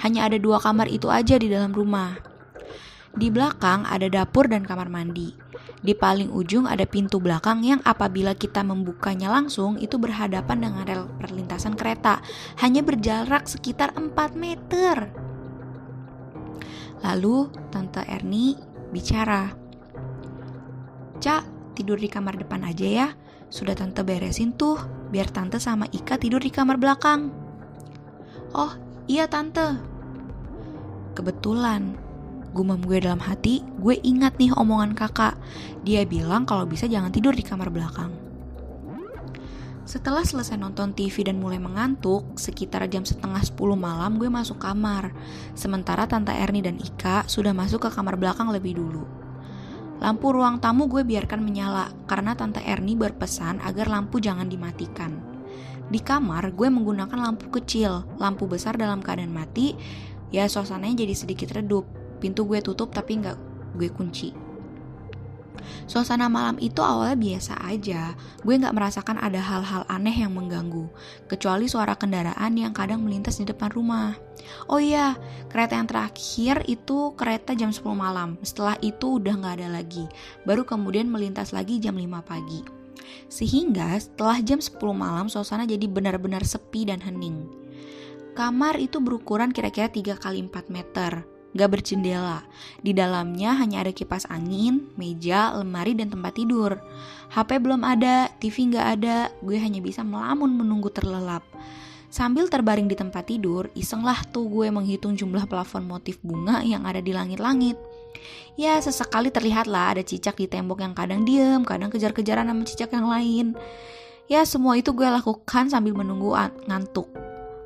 Hanya 0.02 0.26
ada 0.26 0.42
dua 0.42 0.58
kamar 0.58 0.90
itu 0.90 1.06
aja 1.14 1.38
di 1.38 1.54
dalam 1.54 1.70
rumah. 1.70 2.34
Di 3.16 3.32
belakang 3.32 3.88
ada 3.88 4.12
dapur 4.12 4.52
dan 4.52 4.68
kamar 4.68 4.92
mandi. 4.92 5.32
Di 5.80 5.96
paling 5.96 6.36
ujung 6.36 6.68
ada 6.68 6.84
pintu 6.84 7.24
belakang 7.24 7.64
yang 7.64 7.80
apabila 7.88 8.36
kita 8.36 8.60
membukanya 8.60 9.32
langsung 9.32 9.80
itu 9.80 9.96
berhadapan 9.96 10.68
dengan 10.68 10.84
rel 10.84 11.04
perlintasan 11.22 11.80
kereta, 11.80 12.20
hanya 12.60 12.84
berjarak 12.84 13.48
sekitar 13.48 13.96
4 13.96 14.36
meter. 14.36 15.16
Lalu 17.06 17.54
Tante 17.72 18.04
Erni 18.04 18.60
bicara. 18.92 19.54
Cak, 21.24 21.74
tidur 21.78 21.96
di 21.96 22.12
kamar 22.12 22.36
depan 22.36 22.68
aja 22.68 22.88
ya. 22.88 23.08
Sudah 23.48 23.78
Tante 23.78 24.04
beresin 24.04 24.58
tuh, 24.60 24.76
biar 25.14 25.32
Tante 25.32 25.62
sama 25.62 25.88
Ika 25.88 26.20
tidur 26.20 26.44
di 26.44 26.52
kamar 26.52 26.76
belakang. 26.76 27.32
Oh, 28.52 28.76
iya 29.08 29.30
Tante. 29.32 29.80
Kebetulan, 31.16 31.96
Gumam 32.56 32.80
gue 32.88 33.04
dalam 33.04 33.20
hati, 33.20 33.68
gue 33.84 34.00
ingat 34.00 34.40
nih 34.40 34.56
omongan 34.56 34.96
kakak. 34.96 35.36
Dia 35.84 36.08
bilang 36.08 36.48
kalau 36.48 36.64
bisa 36.64 36.88
jangan 36.88 37.12
tidur 37.12 37.36
di 37.36 37.44
kamar 37.44 37.68
belakang. 37.68 38.16
Setelah 39.84 40.24
selesai 40.24 40.56
nonton 40.56 40.96
TV 40.96 41.28
dan 41.28 41.44
mulai 41.44 41.60
mengantuk, 41.60 42.24
sekitar 42.40 42.88
jam 42.88 43.04
setengah 43.04 43.44
10 43.44 43.60
malam 43.76 44.16
gue 44.16 44.32
masuk 44.32 44.56
kamar. 44.56 45.12
Sementara 45.52 46.08
Tante 46.08 46.32
Erni 46.32 46.64
dan 46.64 46.80
Ika 46.80 47.28
sudah 47.28 47.52
masuk 47.52 47.84
ke 47.86 47.90
kamar 47.92 48.16
belakang 48.16 48.48
lebih 48.48 48.80
dulu. 48.80 49.04
Lampu 50.00 50.32
ruang 50.32 50.64
tamu 50.64 50.88
gue 50.88 51.04
biarkan 51.04 51.44
menyala 51.44 51.92
karena 52.08 52.40
Tante 52.40 52.64
Erni 52.64 52.96
berpesan 52.96 53.60
agar 53.68 53.92
lampu 53.92 54.24
jangan 54.24 54.48
dimatikan. 54.48 55.20
Di 55.92 56.00
kamar 56.00 56.56
gue 56.56 56.72
menggunakan 56.72 57.20
lampu 57.20 57.52
kecil, 57.52 58.08
lampu 58.16 58.48
besar 58.48 58.80
dalam 58.80 59.04
keadaan 59.04 59.36
mati, 59.36 59.76
ya 60.32 60.48
suasananya 60.48 61.04
jadi 61.04 61.14
sedikit 61.20 61.52
redup 61.52 62.05
pintu 62.20 62.48
gue 62.48 62.60
tutup 62.64 62.92
tapi 62.92 63.20
nggak 63.22 63.38
gue 63.76 63.90
kunci. 63.92 64.46
Suasana 65.86 66.30
malam 66.30 66.58
itu 66.62 66.82
awalnya 66.82 67.18
biasa 67.18 67.58
aja, 67.66 68.14
gue 68.42 68.54
nggak 68.54 68.76
merasakan 68.76 69.18
ada 69.18 69.42
hal-hal 69.42 69.86
aneh 69.90 70.14
yang 70.14 70.34
mengganggu, 70.34 70.90
kecuali 71.26 71.66
suara 71.66 71.98
kendaraan 71.98 72.54
yang 72.58 72.74
kadang 72.74 73.02
melintas 73.02 73.42
di 73.42 73.46
depan 73.50 73.74
rumah. 73.74 74.14
Oh 74.70 74.78
iya, 74.78 75.18
kereta 75.50 75.78
yang 75.78 75.90
terakhir 75.90 76.66
itu 76.70 77.14
kereta 77.18 77.58
jam 77.58 77.74
10 77.74 77.82
malam, 77.98 78.38
setelah 78.46 78.78
itu 78.82 79.18
udah 79.18 79.34
nggak 79.42 79.56
ada 79.62 79.70
lagi, 79.82 80.06
baru 80.46 80.66
kemudian 80.66 81.10
melintas 81.10 81.50
lagi 81.50 81.82
jam 81.82 81.98
5 81.98 82.22
pagi. 82.22 82.62
Sehingga 83.30 83.98
setelah 83.98 84.42
jam 84.42 84.62
10 84.62 84.78
malam 84.94 85.30
suasana 85.30 85.66
jadi 85.66 85.86
benar-benar 85.90 86.46
sepi 86.46 86.90
dan 86.90 87.02
hening. 87.02 87.46
Kamar 88.36 88.76
itu 88.78 89.00
berukuran 89.00 89.56
kira-kira 89.56 89.88
3 89.88 90.20
kali 90.20 90.44
4 90.46 90.68
meter, 90.68 91.24
gak 91.56 91.72
berjendela. 91.72 92.44
Di 92.84 92.92
dalamnya 92.92 93.56
hanya 93.56 93.82
ada 93.82 93.96
kipas 93.96 94.28
angin, 94.28 94.92
meja, 95.00 95.56
lemari, 95.56 95.96
dan 95.96 96.12
tempat 96.12 96.36
tidur. 96.36 96.76
HP 97.32 97.64
belum 97.64 97.82
ada, 97.82 98.28
TV 98.38 98.76
gak 98.76 99.00
ada, 99.00 99.32
gue 99.40 99.56
hanya 99.56 99.80
bisa 99.80 100.04
melamun 100.04 100.52
menunggu 100.52 100.92
terlelap. 100.92 101.42
Sambil 102.12 102.48
terbaring 102.48 102.88
di 102.88 102.96
tempat 102.96 103.28
tidur, 103.28 103.72
isenglah 103.76 104.20
tuh 104.32 104.48
gue 104.48 104.68
menghitung 104.72 105.16
jumlah 105.20 105.48
plafon 105.48 105.84
motif 105.84 106.20
bunga 106.24 106.64
yang 106.64 106.84
ada 106.88 107.00
di 107.00 107.12
langit-langit. 107.12 107.76
Ya, 108.56 108.80
sesekali 108.80 109.32
terlihatlah 109.32 110.00
ada 110.00 110.04
cicak 110.04 110.40
di 110.40 110.48
tembok 110.48 110.80
yang 110.80 110.96
kadang 110.96 111.28
diem, 111.28 111.64
kadang 111.68 111.92
kejar-kejaran 111.92 112.48
sama 112.48 112.64
cicak 112.64 112.92
yang 112.96 113.08
lain. 113.12 113.46
Ya, 114.32 114.48
semua 114.48 114.80
itu 114.80 114.96
gue 114.96 115.04
lakukan 115.04 115.68
sambil 115.68 115.92
menunggu 115.92 116.32
ngantuk. 116.72 117.12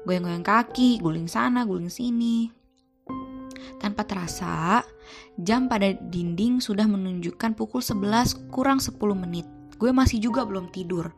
Goyang-goyang 0.09 0.41
kaki, 0.41 0.97
guling 0.97 1.29
sana, 1.29 1.61
guling 1.61 1.93
sini. 1.93 2.58
Tanpa 3.79 4.07
terasa, 4.07 4.83
jam 5.39 5.71
pada 5.71 5.91
dinding 5.95 6.59
sudah 6.59 6.85
menunjukkan 6.85 7.55
pukul 7.55 7.79
11 7.83 8.51
kurang 8.53 8.79
10 8.79 8.95
menit. 9.15 9.47
Gue 9.79 9.95
masih 9.95 10.19
juga 10.19 10.43
belum 10.43 10.71
tidur. 10.71 11.15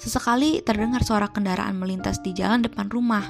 Sesekali 0.00 0.64
terdengar 0.64 1.04
suara 1.04 1.28
kendaraan 1.28 1.76
melintas 1.76 2.24
di 2.24 2.32
jalan 2.32 2.64
depan 2.64 2.88
rumah. 2.88 3.26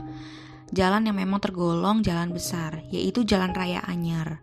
Jalan 0.71 1.11
yang 1.11 1.19
memang 1.19 1.43
tergolong 1.43 1.99
jalan 2.07 2.31
besar, 2.31 2.87
yaitu 2.95 3.27
Jalan 3.27 3.51
Raya 3.51 3.83
Anyar. 3.91 4.39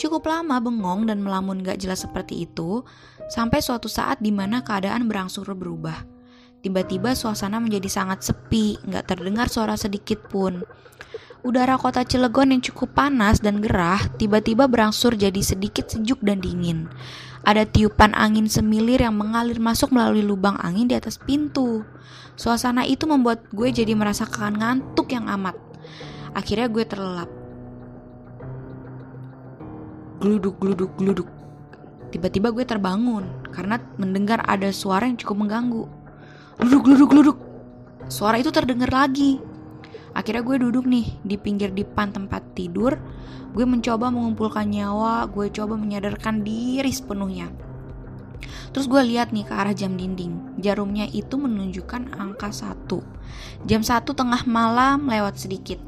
Cukup 0.00 0.24
lama 0.24 0.56
bengong 0.56 1.04
dan 1.04 1.20
melamun 1.20 1.60
gak 1.60 1.76
jelas 1.76 2.00
seperti 2.08 2.48
itu, 2.48 2.80
sampai 3.28 3.60
suatu 3.60 3.84
saat 3.84 4.24
di 4.24 4.32
mana 4.32 4.64
keadaan 4.64 5.04
berangsur 5.04 5.44
berubah. 5.52 6.00
Tiba-tiba 6.64 7.12
suasana 7.12 7.60
menjadi 7.60 7.92
sangat 7.92 8.24
sepi, 8.24 8.80
gak 8.88 9.12
terdengar 9.12 9.52
suara 9.52 9.76
sedikit 9.76 10.24
pun. 10.32 10.64
Udara 11.40 11.80
kota 11.80 12.04
Cilegon 12.04 12.52
yang 12.52 12.60
cukup 12.60 12.92
panas 12.92 13.40
dan 13.40 13.64
gerah 13.64 13.96
tiba-tiba 14.20 14.68
berangsur 14.68 15.16
jadi 15.16 15.40
sedikit 15.40 15.88
sejuk 15.88 16.20
dan 16.20 16.44
dingin. 16.44 16.84
Ada 17.48 17.64
tiupan 17.64 18.12
angin 18.12 18.44
semilir 18.44 19.00
yang 19.00 19.16
mengalir 19.16 19.56
masuk 19.56 19.88
melalui 19.88 20.20
lubang 20.20 20.60
angin 20.60 20.92
di 20.92 20.92
atas 20.92 21.16
pintu. 21.16 21.80
Suasana 22.36 22.84
itu 22.84 23.08
membuat 23.08 23.40
gue 23.56 23.72
jadi 23.72 23.96
merasakan 23.96 24.60
ngantuk 24.60 25.16
yang 25.16 25.32
amat. 25.32 25.56
Akhirnya 26.36 26.68
gue 26.68 26.84
terlelap. 26.84 27.30
Gluduk, 30.20 30.60
gluduk, 30.60 30.92
gluduk. 31.00 31.28
Tiba-tiba 32.12 32.52
gue 32.52 32.68
terbangun 32.68 33.24
karena 33.48 33.80
mendengar 33.96 34.44
ada 34.44 34.68
suara 34.76 35.08
yang 35.08 35.16
cukup 35.16 35.48
mengganggu. 35.48 35.88
Gluduk, 36.60 36.82
gluduk, 36.84 37.08
gluduk. 37.08 37.38
Suara 38.12 38.36
itu 38.36 38.52
terdengar 38.52 38.92
lagi. 38.92 39.40
Akhirnya 40.12 40.42
gue 40.42 40.56
duduk 40.58 40.84
nih 40.86 41.06
di 41.22 41.36
pinggir 41.38 41.70
dipan 41.70 42.10
tempat 42.10 42.42
tidur. 42.58 42.98
Gue 43.50 43.66
mencoba 43.66 44.10
mengumpulkan 44.14 44.70
nyawa, 44.70 45.26
gue 45.26 45.50
coba 45.50 45.74
menyadarkan 45.74 46.46
diri 46.46 46.90
sepenuhnya. 46.90 47.50
Terus 48.70 48.86
gue 48.86 49.02
lihat 49.02 49.34
nih 49.34 49.42
ke 49.42 49.54
arah 49.54 49.74
jam 49.74 49.98
dinding. 49.98 50.62
Jarumnya 50.62 51.10
itu 51.10 51.34
menunjukkan 51.34 52.14
angka 52.14 52.54
1. 52.54 52.86
Jam 53.66 53.82
1 53.82 54.06
tengah 54.06 54.42
malam 54.46 55.10
lewat 55.10 55.42
sedikit. 55.42 55.82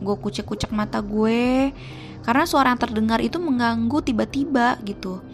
Gue 0.00 0.16
kucek-kucek 0.16 0.72
mata 0.72 1.00
gue 1.00 1.72
karena 2.20 2.44
suara 2.44 2.72
yang 2.72 2.80
terdengar 2.80 3.20
itu 3.24 3.40
mengganggu 3.40 4.04
tiba-tiba 4.04 4.76
gitu. 4.84 5.24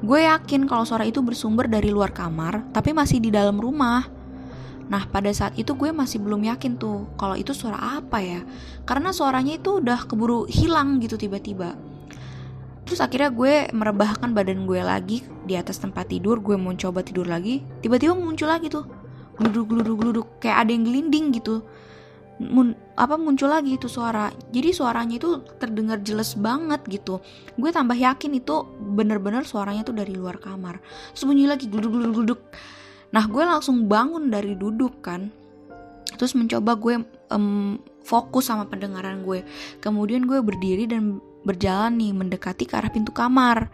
Gue 0.00 0.24
yakin 0.24 0.64
kalau 0.64 0.88
suara 0.88 1.04
itu 1.04 1.20
bersumber 1.20 1.68
dari 1.68 1.92
luar 1.92 2.16
kamar, 2.16 2.64
tapi 2.72 2.96
masih 2.96 3.20
di 3.20 3.28
dalam 3.28 3.60
rumah. 3.60 4.19
Nah 4.90 5.06
pada 5.06 5.30
saat 5.30 5.54
itu 5.54 5.78
gue 5.78 5.94
masih 5.94 6.18
belum 6.18 6.42
yakin 6.50 6.74
tuh 6.76 7.06
kalau 7.14 7.38
itu 7.38 7.54
suara 7.54 8.02
apa 8.02 8.18
ya. 8.18 8.42
Karena 8.82 9.14
suaranya 9.14 9.56
itu 9.56 9.78
udah 9.78 10.04
keburu 10.04 10.50
hilang 10.50 10.98
gitu 10.98 11.14
tiba-tiba. 11.14 11.78
Terus 12.90 12.98
akhirnya 12.98 13.30
gue 13.30 13.54
merebahkan 13.70 14.34
badan 14.34 14.66
gue 14.66 14.82
lagi 14.82 15.22
di 15.46 15.54
atas 15.54 15.78
tempat 15.78 16.10
tidur 16.10 16.42
Gue 16.42 16.58
mau 16.58 16.74
coba 16.74 17.06
tidur 17.06 17.22
lagi 17.22 17.62
Tiba-tiba 17.86 18.18
muncul 18.18 18.50
lagi 18.50 18.66
tuh. 18.66 18.82
Gluduk 19.38 19.70
gluduk 19.70 19.94
gluduk 19.94 20.26
Kayak 20.42 20.66
ada 20.66 20.70
yang 20.74 20.82
gelinding 20.82 21.30
gitu. 21.38 21.62
Mun, 22.40 22.74
apa 22.96 23.14
muncul 23.20 23.52
lagi 23.52 23.76
itu 23.76 23.86
suara. 23.86 24.32
Jadi 24.50 24.72
suaranya 24.74 25.20
itu 25.20 25.44
terdengar 25.60 26.02
jelas 26.02 26.34
banget 26.34 26.82
gitu. 26.88 27.22
Gue 27.54 27.70
tambah 27.70 27.94
yakin 27.94 28.32
itu 28.40 28.64
bener-bener 28.80 29.46
suaranya 29.46 29.84
tuh 29.86 29.94
dari 29.94 30.16
luar 30.16 30.40
kamar. 30.40 30.80
Sembunyi 31.14 31.46
lagi 31.46 31.68
gluduk 31.68 31.94
gluduk 31.94 32.12
gluduk 32.16 32.40
Nah 33.10 33.24
gue 33.26 33.42
langsung 33.42 33.86
bangun 33.90 34.30
dari 34.30 34.54
duduk 34.54 35.02
kan. 35.02 35.30
Terus 36.14 36.34
mencoba 36.34 36.76
gue 36.76 36.94
um, 37.32 37.78
fokus 38.02 38.50
sama 38.50 38.66
pendengaran 38.66 39.22
gue. 39.22 39.42
Kemudian 39.78 40.26
gue 40.26 40.42
berdiri 40.42 40.90
dan 40.90 41.18
berjalan 41.40 41.96
nih 41.96 42.12
mendekati 42.12 42.68
ke 42.68 42.76
arah 42.76 42.92
pintu 42.92 43.10
kamar. 43.10 43.70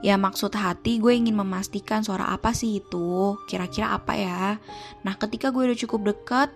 Ya 0.00 0.16
maksud 0.16 0.56
hati 0.56 0.96
gue 0.96 1.12
ingin 1.12 1.36
memastikan 1.36 2.00
suara 2.00 2.32
apa 2.32 2.56
sih 2.56 2.80
itu? 2.80 3.36
Kira-kira 3.44 3.92
apa 3.94 4.16
ya? 4.16 4.56
Nah 5.04 5.14
ketika 5.20 5.52
gue 5.52 5.70
udah 5.70 5.78
cukup 5.78 6.14
dekat 6.14 6.50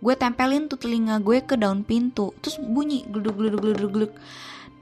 Gue 0.00 0.16
tempelin 0.16 0.64
tuh 0.64 0.80
telinga 0.80 1.20
gue 1.20 1.44
ke 1.44 1.60
daun 1.60 1.84
pintu. 1.84 2.32
Terus 2.40 2.56
bunyi 2.56 3.04
gluduk 3.04 3.36
gluduk 3.36 3.60
gluduk 3.60 3.90
gluduk 3.92 4.12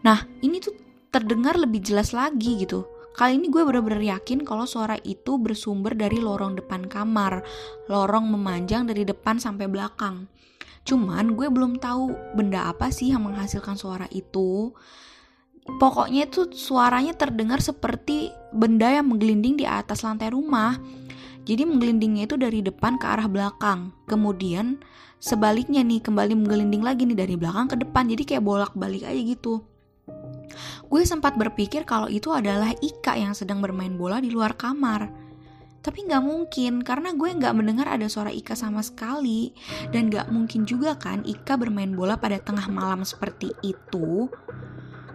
Nah 0.06 0.22
ini 0.46 0.62
tuh 0.62 0.78
terdengar 1.10 1.58
lebih 1.58 1.82
jelas 1.82 2.14
lagi 2.14 2.62
gitu 2.62 2.86
Kali 3.18 3.34
ini 3.34 3.50
gue 3.50 3.66
bener-bener 3.66 4.14
yakin 4.14 4.46
kalau 4.46 4.62
suara 4.62 4.94
itu 5.02 5.42
bersumber 5.42 5.98
dari 5.98 6.22
lorong 6.22 6.54
depan 6.54 6.86
kamar, 6.86 7.42
lorong 7.90 8.30
memanjang 8.30 8.86
dari 8.86 9.02
depan 9.02 9.42
sampai 9.42 9.66
belakang. 9.66 10.30
Cuman 10.86 11.34
gue 11.34 11.50
belum 11.50 11.82
tahu 11.82 12.14
benda 12.38 12.70
apa 12.70 12.94
sih 12.94 13.10
yang 13.10 13.26
menghasilkan 13.26 13.74
suara 13.74 14.06
itu. 14.14 14.70
Pokoknya 15.82 16.30
itu 16.30 16.46
suaranya 16.54 17.10
terdengar 17.18 17.58
seperti 17.58 18.30
benda 18.54 18.86
yang 18.86 19.10
menggelinding 19.10 19.58
di 19.58 19.66
atas 19.66 20.06
lantai 20.06 20.30
rumah. 20.30 20.78
Jadi 21.42 21.66
menggelindingnya 21.66 22.30
itu 22.30 22.38
dari 22.38 22.62
depan 22.62 23.02
ke 23.02 23.06
arah 23.18 23.26
belakang. 23.26 23.90
Kemudian 24.06 24.78
sebaliknya 25.18 25.82
nih 25.82 26.06
kembali 26.06 26.38
menggelinding 26.38 26.86
lagi 26.86 27.02
nih 27.02 27.18
dari 27.18 27.34
belakang 27.34 27.66
ke 27.66 27.82
depan. 27.82 28.14
Jadi 28.14 28.22
kayak 28.22 28.46
bolak-balik 28.46 29.02
aja 29.02 29.18
gitu. 29.18 29.66
Gue 30.86 31.02
sempat 31.04 31.36
berpikir 31.36 31.84
kalau 31.84 32.08
itu 32.08 32.32
adalah 32.32 32.72
Ika 32.72 33.16
yang 33.16 33.32
sedang 33.36 33.60
bermain 33.60 33.94
bola 33.94 34.20
di 34.22 34.32
luar 34.32 34.54
kamar. 34.56 35.28
Tapi 35.78 36.04
nggak 36.04 36.24
mungkin 36.24 36.82
karena 36.82 37.14
gue 37.14 37.30
nggak 37.38 37.54
mendengar 37.54 37.86
ada 37.88 38.10
suara 38.10 38.34
Ika 38.34 38.58
sama 38.58 38.82
sekali 38.82 39.54
dan 39.94 40.10
nggak 40.10 40.28
mungkin 40.28 40.66
juga 40.66 40.98
kan 40.98 41.22
Ika 41.22 41.54
bermain 41.56 41.94
bola 41.94 42.18
pada 42.18 42.36
tengah 42.42 42.66
malam 42.68 43.06
seperti 43.06 43.54
itu. 43.62 44.26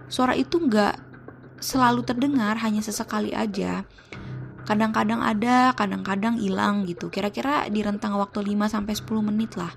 Suara 0.08 0.34
itu 0.34 0.58
nggak 0.58 0.96
selalu 1.60 2.08
terdengar 2.08 2.60
hanya 2.64 2.80
sesekali 2.80 3.36
aja. 3.36 3.84
Kadang-kadang 4.64 5.20
ada, 5.20 5.76
kadang-kadang 5.76 6.40
hilang 6.40 6.88
gitu. 6.88 7.12
Kira-kira 7.12 7.68
di 7.68 7.84
rentang 7.84 8.16
waktu 8.16 8.40
5 8.40 8.72
sampai 8.72 8.94
10 8.96 9.20
menit 9.20 9.60
lah. 9.60 9.76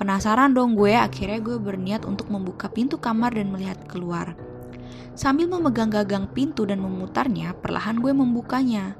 Penasaran 0.00 0.56
dong 0.56 0.72
gue, 0.78 0.96
akhirnya 0.96 1.42
gue 1.44 1.60
berniat 1.60 2.08
untuk 2.08 2.32
membuka 2.32 2.72
pintu 2.72 2.96
kamar 2.96 3.36
dan 3.36 3.52
melihat 3.52 3.76
keluar. 3.84 4.47
Sambil 5.18 5.50
memegang 5.50 5.90
gagang 5.90 6.30
pintu 6.30 6.62
dan 6.62 6.78
memutarnya, 6.78 7.50
perlahan 7.58 7.98
gue 7.98 8.14
membukanya. 8.14 8.94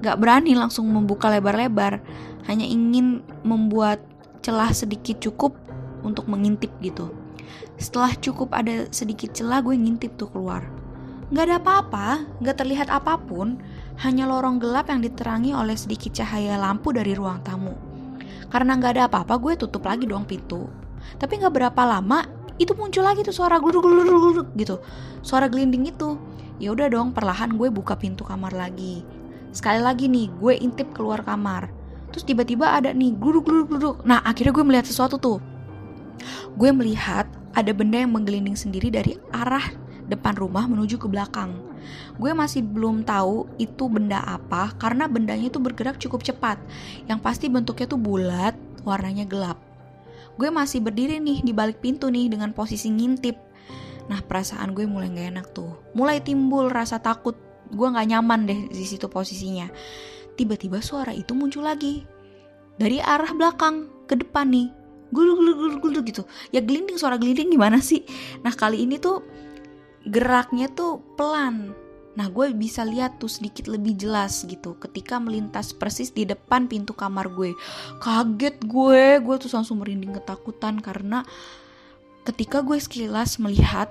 Gak 0.00 0.16
berani 0.16 0.56
langsung 0.56 0.88
membuka 0.88 1.28
lebar-lebar, 1.28 2.00
hanya 2.48 2.64
ingin 2.64 3.20
membuat 3.44 4.00
celah 4.40 4.72
sedikit 4.72 5.20
cukup 5.20 5.52
untuk 6.00 6.24
mengintip 6.24 6.72
gitu. 6.80 7.12
Setelah 7.76 8.16
cukup 8.16 8.56
ada 8.56 8.88
sedikit 8.88 9.36
celah, 9.36 9.60
gue 9.60 9.76
ngintip 9.76 10.16
tuh 10.16 10.32
keluar. 10.32 10.64
Gak 11.36 11.52
ada 11.52 11.60
apa-apa, 11.60 12.24
gak 12.40 12.64
terlihat 12.64 12.88
apa 12.88 13.20
pun, 13.20 13.60
hanya 14.00 14.24
lorong 14.24 14.56
gelap 14.56 14.88
yang 14.88 15.04
diterangi 15.04 15.52
oleh 15.52 15.76
sedikit 15.76 16.16
cahaya 16.16 16.56
lampu 16.56 16.96
dari 16.96 17.12
ruang 17.12 17.44
tamu. 17.44 17.76
Karena 18.48 18.72
gak 18.80 18.96
ada 18.96 19.04
apa-apa, 19.12 19.36
gue 19.36 19.60
tutup 19.60 19.84
lagi 19.84 20.08
dong 20.08 20.24
pintu. 20.24 20.64
Tapi 21.20 21.44
gak 21.44 21.52
berapa 21.52 21.82
lama, 21.84 22.37
itu 22.58 22.74
muncul 22.74 23.06
lagi 23.06 23.22
tuh 23.22 23.34
suara 23.34 23.62
gluduk 23.62 23.86
gluduk 23.86 24.06
gluduk 24.06 24.48
gitu. 24.58 24.82
Suara 25.22 25.46
gelinding 25.46 25.94
itu 25.94 26.18
ya 26.58 26.74
udah 26.74 26.90
dong 26.90 27.14
perlahan 27.14 27.54
gue 27.54 27.70
buka 27.70 27.94
pintu 27.94 28.26
kamar 28.26 28.50
lagi. 28.50 29.06
Sekali 29.54 29.78
lagi 29.78 30.10
nih 30.10 30.26
gue 30.42 30.54
intip 30.58 30.90
keluar 30.90 31.22
kamar. 31.22 31.70
Terus 32.10 32.26
tiba-tiba 32.26 32.74
ada 32.74 32.90
nih 32.90 33.14
gluduk 33.14 33.46
gluduk 33.46 33.68
gluduk. 33.70 33.96
Nah 34.02 34.18
akhirnya 34.26 34.50
gue 34.50 34.64
melihat 34.66 34.86
sesuatu 34.90 35.16
tuh. 35.16 35.38
Gue 36.58 36.74
melihat 36.74 37.30
ada 37.54 37.70
benda 37.70 38.02
yang 38.02 38.10
menggelinding 38.10 38.58
sendiri 38.58 38.90
dari 38.90 39.14
arah 39.30 39.62
depan 40.10 40.34
rumah 40.34 40.66
menuju 40.66 40.98
ke 40.98 41.06
belakang. 41.06 41.54
Gue 42.18 42.34
masih 42.34 42.66
belum 42.66 43.06
tahu 43.06 43.46
itu 43.62 43.86
benda 43.86 44.18
apa 44.26 44.74
karena 44.82 45.06
bendanya 45.06 45.46
itu 45.46 45.62
bergerak 45.62 46.02
cukup 46.02 46.26
cepat. 46.26 46.58
Yang 47.06 47.22
pasti 47.22 47.46
bentuknya 47.46 47.86
tuh 47.86 48.02
bulat 48.02 48.58
warnanya 48.82 49.22
gelap 49.30 49.67
gue 50.38 50.48
masih 50.54 50.78
berdiri 50.78 51.18
nih 51.18 51.42
di 51.42 51.50
balik 51.50 51.82
pintu 51.82 52.08
nih 52.08 52.30
dengan 52.30 52.54
posisi 52.54 52.88
ngintip. 52.88 53.34
Nah 54.06 54.22
perasaan 54.22 54.72
gue 54.72 54.86
mulai 54.86 55.10
gak 55.10 55.28
enak 55.34 55.46
tuh. 55.52 55.74
Mulai 55.92 56.22
timbul 56.22 56.70
rasa 56.70 57.02
takut. 57.02 57.34
Gue 57.68 57.90
gak 57.90 58.06
nyaman 58.08 58.46
deh 58.46 58.60
di 58.70 58.84
situ 58.86 59.10
posisinya. 59.10 59.68
Tiba-tiba 60.38 60.78
suara 60.78 61.10
itu 61.12 61.34
muncul 61.34 61.66
lagi. 61.66 62.06
Dari 62.78 63.02
arah 63.02 63.34
belakang 63.34 64.06
ke 64.06 64.14
depan 64.14 64.48
nih. 64.54 64.70
Gulu 65.10 65.42
gulu 65.42 65.52
gulu 65.58 65.74
gulu 65.82 65.98
gitu. 66.06 66.22
Ya 66.54 66.62
gelinding 66.62 66.96
suara 66.96 67.18
gelinding 67.18 67.50
gimana 67.52 67.82
sih? 67.82 68.06
Nah 68.46 68.54
kali 68.54 68.86
ini 68.86 68.96
tuh 69.02 69.26
geraknya 70.06 70.70
tuh 70.72 71.02
pelan 71.18 71.74
Nah 72.18 72.26
gue 72.34 72.50
bisa 72.50 72.82
lihat 72.82 73.22
tuh 73.22 73.30
sedikit 73.30 73.70
lebih 73.70 73.94
jelas 73.94 74.42
gitu 74.42 74.74
ketika 74.82 75.22
melintas 75.22 75.70
persis 75.70 76.10
di 76.10 76.26
depan 76.26 76.66
pintu 76.66 76.90
kamar 76.90 77.30
gue. 77.30 77.54
Kaget 78.02 78.58
gue, 78.66 79.22
gue 79.22 79.36
tuh 79.38 79.50
langsung 79.54 79.78
merinding 79.78 80.18
ketakutan 80.18 80.82
karena 80.82 81.22
ketika 82.26 82.66
gue 82.66 82.74
sekilas 82.74 83.38
melihat 83.38 83.86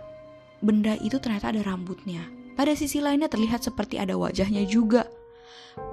benda 0.60 1.00
itu 1.00 1.24
ternyata 1.24 1.56
ada 1.56 1.64
rambutnya. 1.64 2.28
Pada 2.60 2.76
sisi 2.76 3.00
lainnya 3.00 3.32
terlihat 3.32 3.64
seperti 3.64 3.96
ada 3.96 4.20
wajahnya 4.20 4.68
juga. 4.68 5.08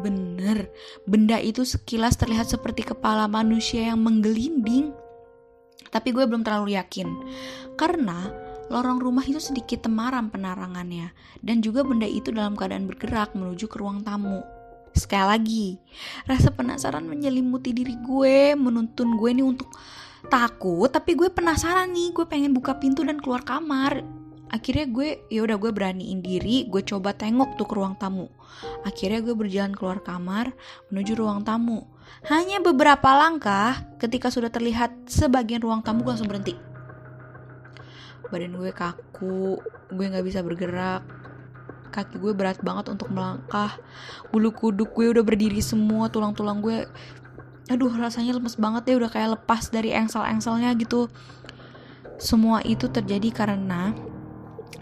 Bener, 0.03 0.75
benda 1.07 1.39
itu 1.39 1.63
sekilas 1.63 2.19
terlihat 2.19 2.51
seperti 2.51 2.83
kepala 2.83 3.31
manusia 3.31 3.95
yang 3.95 4.03
menggelinding. 4.03 4.91
Tapi 5.93 6.11
gue 6.11 6.25
belum 6.27 6.43
terlalu 6.43 6.75
yakin. 6.75 7.07
Karena 7.79 8.44
lorong 8.73 9.01
rumah 9.01 9.25
itu 9.27 9.41
sedikit 9.41 9.85
temaram 9.85 10.33
penerangannya, 10.33 11.13
dan 11.45 11.61
juga 11.61 11.85
benda 11.85 12.09
itu 12.09 12.33
dalam 12.33 12.57
keadaan 12.57 12.89
bergerak 12.89 13.37
menuju 13.37 13.69
ke 13.69 13.77
ruang 13.77 14.01
tamu. 14.01 14.41
Sekali 14.95 15.27
lagi, 15.27 15.67
rasa 16.25 16.55
penasaran 16.55 17.03
menyelimuti 17.05 17.75
diri 17.75 17.99
gue, 17.99 18.55
menuntun 18.55 19.19
gue 19.19 19.31
nih 19.35 19.43
untuk 19.43 19.75
takut, 20.31 20.87
tapi 20.87 21.19
gue 21.19 21.29
penasaran 21.29 21.91
nih, 21.91 22.15
gue 22.15 22.25
pengen 22.31 22.55
buka 22.55 22.79
pintu 22.79 23.03
dan 23.03 23.19
keluar 23.19 23.43
kamar. 23.43 24.01
Akhirnya 24.55 24.87
gue, 24.87 25.27
ya 25.35 25.43
udah 25.43 25.59
gue 25.59 25.71
beraniin 25.75 26.23
diri, 26.23 26.71
gue 26.71 26.83
coba 26.87 27.11
tengok 27.11 27.59
tuh 27.59 27.67
ke 27.67 27.75
ruang 27.75 27.99
tamu. 27.99 28.31
Akhirnya 28.87 29.19
gue 29.19 29.35
berjalan 29.35 29.75
keluar 29.75 29.99
kamar 29.99 30.55
menuju 30.95 31.19
ruang 31.19 31.43
tamu. 31.43 31.83
Hanya 32.31 32.63
beberapa 32.63 33.19
langkah, 33.19 33.83
ketika 33.99 34.31
sudah 34.31 34.55
terlihat 34.55 35.11
sebagian 35.11 35.59
ruang 35.59 35.83
tamu 35.83 36.07
gue 36.07 36.15
langsung 36.15 36.31
berhenti 36.31 36.74
badan 38.35 38.59
gue 38.59 38.75
kaku 38.75 39.63
gue 39.95 40.07
nggak 40.11 40.27
bisa 40.27 40.43
bergerak 40.43 41.07
kaki 41.95 42.19
gue 42.19 42.35
berat 42.35 42.59
banget 42.59 42.91
untuk 42.91 43.15
melangkah 43.15 43.71
bulu 44.35 44.51
kuduk 44.51 44.91
gue 44.99 45.15
udah 45.15 45.23
berdiri 45.23 45.63
semua 45.63 46.11
tulang-tulang 46.11 46.59
gue 46.59 46.91
aduh 47.71 47.95
rasanya 47.95 48.35
lemes 48.35 48.59
banget 48.59 48.91
ya 48.91 48.95
udah 48.99 49.11
kayak 49.15 49.39
lepas 49.39 49.71
dari 49.71 49.95
engsel-engselnya 49.95 50.75
gitu 50.75 51.07
semua 52.19 52.59
itu 52.67 52.91
terjadi 52.91 53.31
karena 53.31 53.95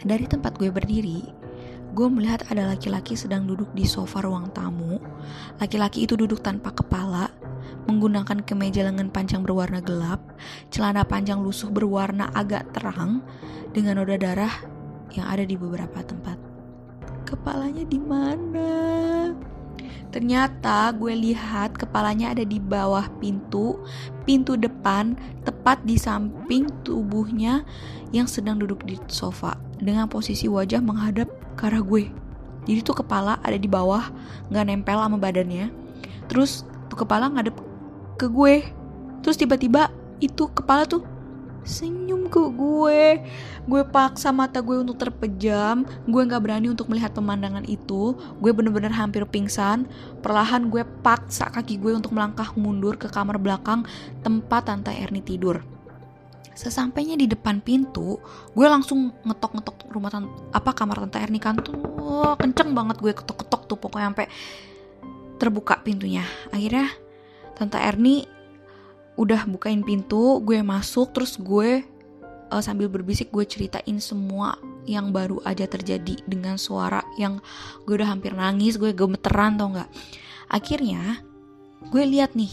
dari 0.00 0.24
tempat 0.24 0.56
gue 0.56 0.72
berdiri 0.72 1.42
gue 1.92 2.08
melihat 2.08 2.48
ada 2.48 2.72
laki-laki 2.72 3.12
sedang 3.12 3.44
duduk 3.44 3.68
di 3.76 3.84
sofa 3.84 4.24
ruang 4.24 4.48
tamu. 4.56 4.96
Laki-laki 5.60 6.08
itu 6.08 6.16
duduk 6.16 6.40
tanpa 6.40 6.72
kepala, 6.72 7.28
menggunakan 7.87 8.45
kemeja 8.47 8.87
lengan 8.87 9.11
panjang 9.11 9.42
berwarna 9.42 9.83
gelap, 9.83 10.21
celana 10.71 11.03
panjang 11.03 11.42
lusuh 11.42 11.68
berwarna 11.68 12.31
agak 12.33 12.71
terang, 12.77 13.23
dengan 13.73 14.01
noda 14.01 14.16
darah 14.21 14.55
yang 15.12 15.27
ada 15.29 15.45
di 15.45 15.57
beberapa 15.57 16.01
tempat. 16.05 16.37
Kepalanya 17.29 17.85
di 17.88 17.99
mana? 18.01 18.71
Ternyata 20.12 20.92
gue 20.92 21.16
lihat 21.16 21.81
kepalanya 21.81 22.37
ada 22.37 22.45
di 22.45 22.61
bawah 22.61 23.09
pintu, 23.16 23.81
pintu 24.29 24.61
depan, 24.61 25.16
tepat 25.49 25.81
di 25.88 25.97
samping 25.97 26.68
tubuhnya 26.85 27.64
yang 28.12 28.29
sedang 28.29 28.61
duduk 28.61 28.85
di 28.85 29.01
sofa 29.09 29.57
dengan 29.81 30.12
posisi 30.12 30.53
wajah 30.53 30.85
menghadap 30.85 31.33
ke 31.57 31.64
arah 31.64 31.81
gue. 31.81 32.12
Jadi 32.68 32.85
tuh 32.85 33.01
kepala 33.01 33.40
ada 33.40 33.57
di 33.57 33.66
bawah, 33.66 34.12
nggak 34.53 34.64
nempel 34.68 35.01
sama 35.01 35.16
badannya. 35.16 35.73
Terus 36.29 36.68
tuh 36.92 37.09
kepala 37.09 37.33
ngadep 37.33 37.57
ke 38.18 38.27
gue. 38.29 38.66
Terus 39.22 39.37
tiba-tiba 39.38 39.90
itu 40.18 40.51
kepala 40.51 40.87
tuh 40.87 41.07
senyum 41.62 42.27
ke 42.27 42.42
gue. 42.53 43.22
Gue 43.70 43.83
paksa 43.87 44.35
mata 44.35 44.59
gue 44.59 44.83
untuk 44.83 44.98
terpejam. 44.98 45.87
Gue 46.11 46.22
gak 46.27 46.42
berani 46.42 46.75
untuk 46.75 46.90
melihat 46.90 47.14
pemandangan 47.14 47.62
itu. 47.70 48.18
Gue 48.42 48.51
bener-bener 48.51 48.90
hampir 48.90 49.22
pingsan. 49.31 49.87
Perlahan 50.20 50.68
gue 50.68 50.83
paksa 51.07 51.51
kaki 51.55 51.79
gue 51.79 51.94
untuk 51.94 52.11
melangkah 52.14 52.51
mundur 52.59 52.98
ke 52.98 53.07
kamar 53.07 53.38
belakang 53.38 53.87
tempat 54.27 54.66
tante 54.66 54.90
Erni 54.90 55.22
tidur. 55.22 55.62
Sesampainya 56.53 57.16
di 57.16 57.25
depan 57.25 57.64
pintu 57.64 58.20
gue 58.53 58.66
langsung 58.68 59.09
ngetok-ngetok 59.25 59.88
rumah 59.88 60.12
tante, 60.12 60.29
apa 60.53 60.70
kamar 60.77 61.07
tante 61.07 61.18
Erni 61.22 61.40
kan 61.40 61.57
tuh. 61.57 62.37
Kenceng 62.37 62.77
banget 62.77 63.01
gue 63.01 63.14
ketok-ketok 63.14 63.62
tuh 63.70 63.79
pokoknya 63.81 64.12
sampai 64.12 64.27
terbuka 65.40 65.81
pintunya. 65.81 66.27
Akhirnya 66.53 66.92
tante 67.62 67.79
Erni 67.79 68.27
udah 69.14 69.46
bukain 69.46 69.87
pintu 69.87 70.42
gue 70.42 70.59
masuk 70.66 71.14
terus 71.14 71.38
gue 71.38 71.87
uh, 72.51 72.59
sambil 72.59 72.90
berbisik 72.90 73.31
gue 73.31 73.46
ceritain 73.46 74.03
semua 74.03 74.59
yang 74.83 75.14
baru 75.14 75.38
aja 75.46 75.70
terjadi 75.70 76.18
dengan 76.27 76.59
suara 76.59 77.07
yang 77.14 77.38
gue 77.87 77.94
udah 77.94 78.11
hampir 78.11 78.35
nangis 78.35 78.83
gue 78.83 78.90
gemeteran 78.90 79.55
tau 79.55 79.70
nggak? 79.70 79.90
Akhirnya 80.51 81.22
gue 81.87 82.03
lihat 82.03 82.35
nih 82.35 82.51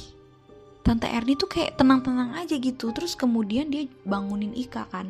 tante 0.86 1.10
Erni 1.10 1.34
tuh 1.34 1.50
kayak 1.50 1.74
tenang-tenang 1.82 2.38
aja 2.38 2.54
gitu 2.54 2.94
terus 2.94 3.18
kemudian 3.18 3.74
dia 3.74 3.90
bangunin 4.06 4.54
Ika 4.54 4.86
kan. 4.94 5.10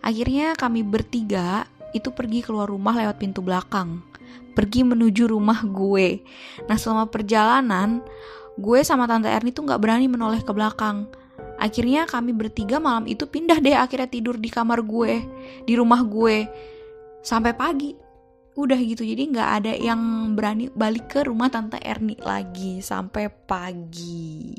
Akhirnya 0.00 0.56
kami 0.56 0.80
bertiga 0.80 1.68
itu 1.92 2.08
pergi 2.08 2.40
keluar 2.40 2.72
rumah 2.72 2.96
lewat 2.96 3.20
pintu 3.20 3.44
belakang 3.44 4.00
pergi 4.50 4.82
menuju 4.82 5.30
rumah 5.30 5.62
gue. 5.62 6.20
Nah 6.66 6.76
selama 6.76 7.06
perjalanan 7.08 8.02
gue 8.60 8.84
sama 8.84 9.08
tante 9.08 9.26
Erni 9.26 9.50
tuh 9.50 9.64
nggak 9.64 9.80
berani 9.80 10.06
menoleh 10.06 10.44
ke 10.44 10.52
belakang. 10.52 11.08
Akhirnya 11.60 12.08
kami 12.08 12.32
bertiga 12.32 12.80
malam 12.80 13.04
itu 13.04 13.28
pindah 13.28 13.60
deh 13.60 13.76
akhirnya 13.76 14.08
tidur 14.08 14.36
di 14.36 14.48
kamar 14.48 14.80
gue, 14.84 15.24
di 15.64 15.72
rumah 15.76 16.04
gue 16.04 16.48
sampai 17.24 17.52
pagi. 17.56 17.92
Udah 18.56 18.76
gitu, 18.76 19.06
jadi 19.06 19.24
nggak 19.30 19.50
ada 19.62 19.72
yang 19.72 20.32
berani 20.36 20.68
balik 20.72 21.08
ke 21.08 21.24
rumah 21.24 21.48
tante 21.48 21.80
Erni 21.80 22.16
lagi 22.20 22.84
sampai 22.84 23.28
pagi. 23.28 24.56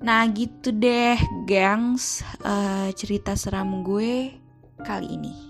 Nah 0.00 0.24
gitu 0.32 0.72
deh, 0.72 1.20
gengs, 1.44 2.24
uh, 2.40 2.88
cerita 2.96 3.36
seram 3.36 3.84
gue 3.84 4.32
kali 4.80 5.08
ini. 5.12 5.49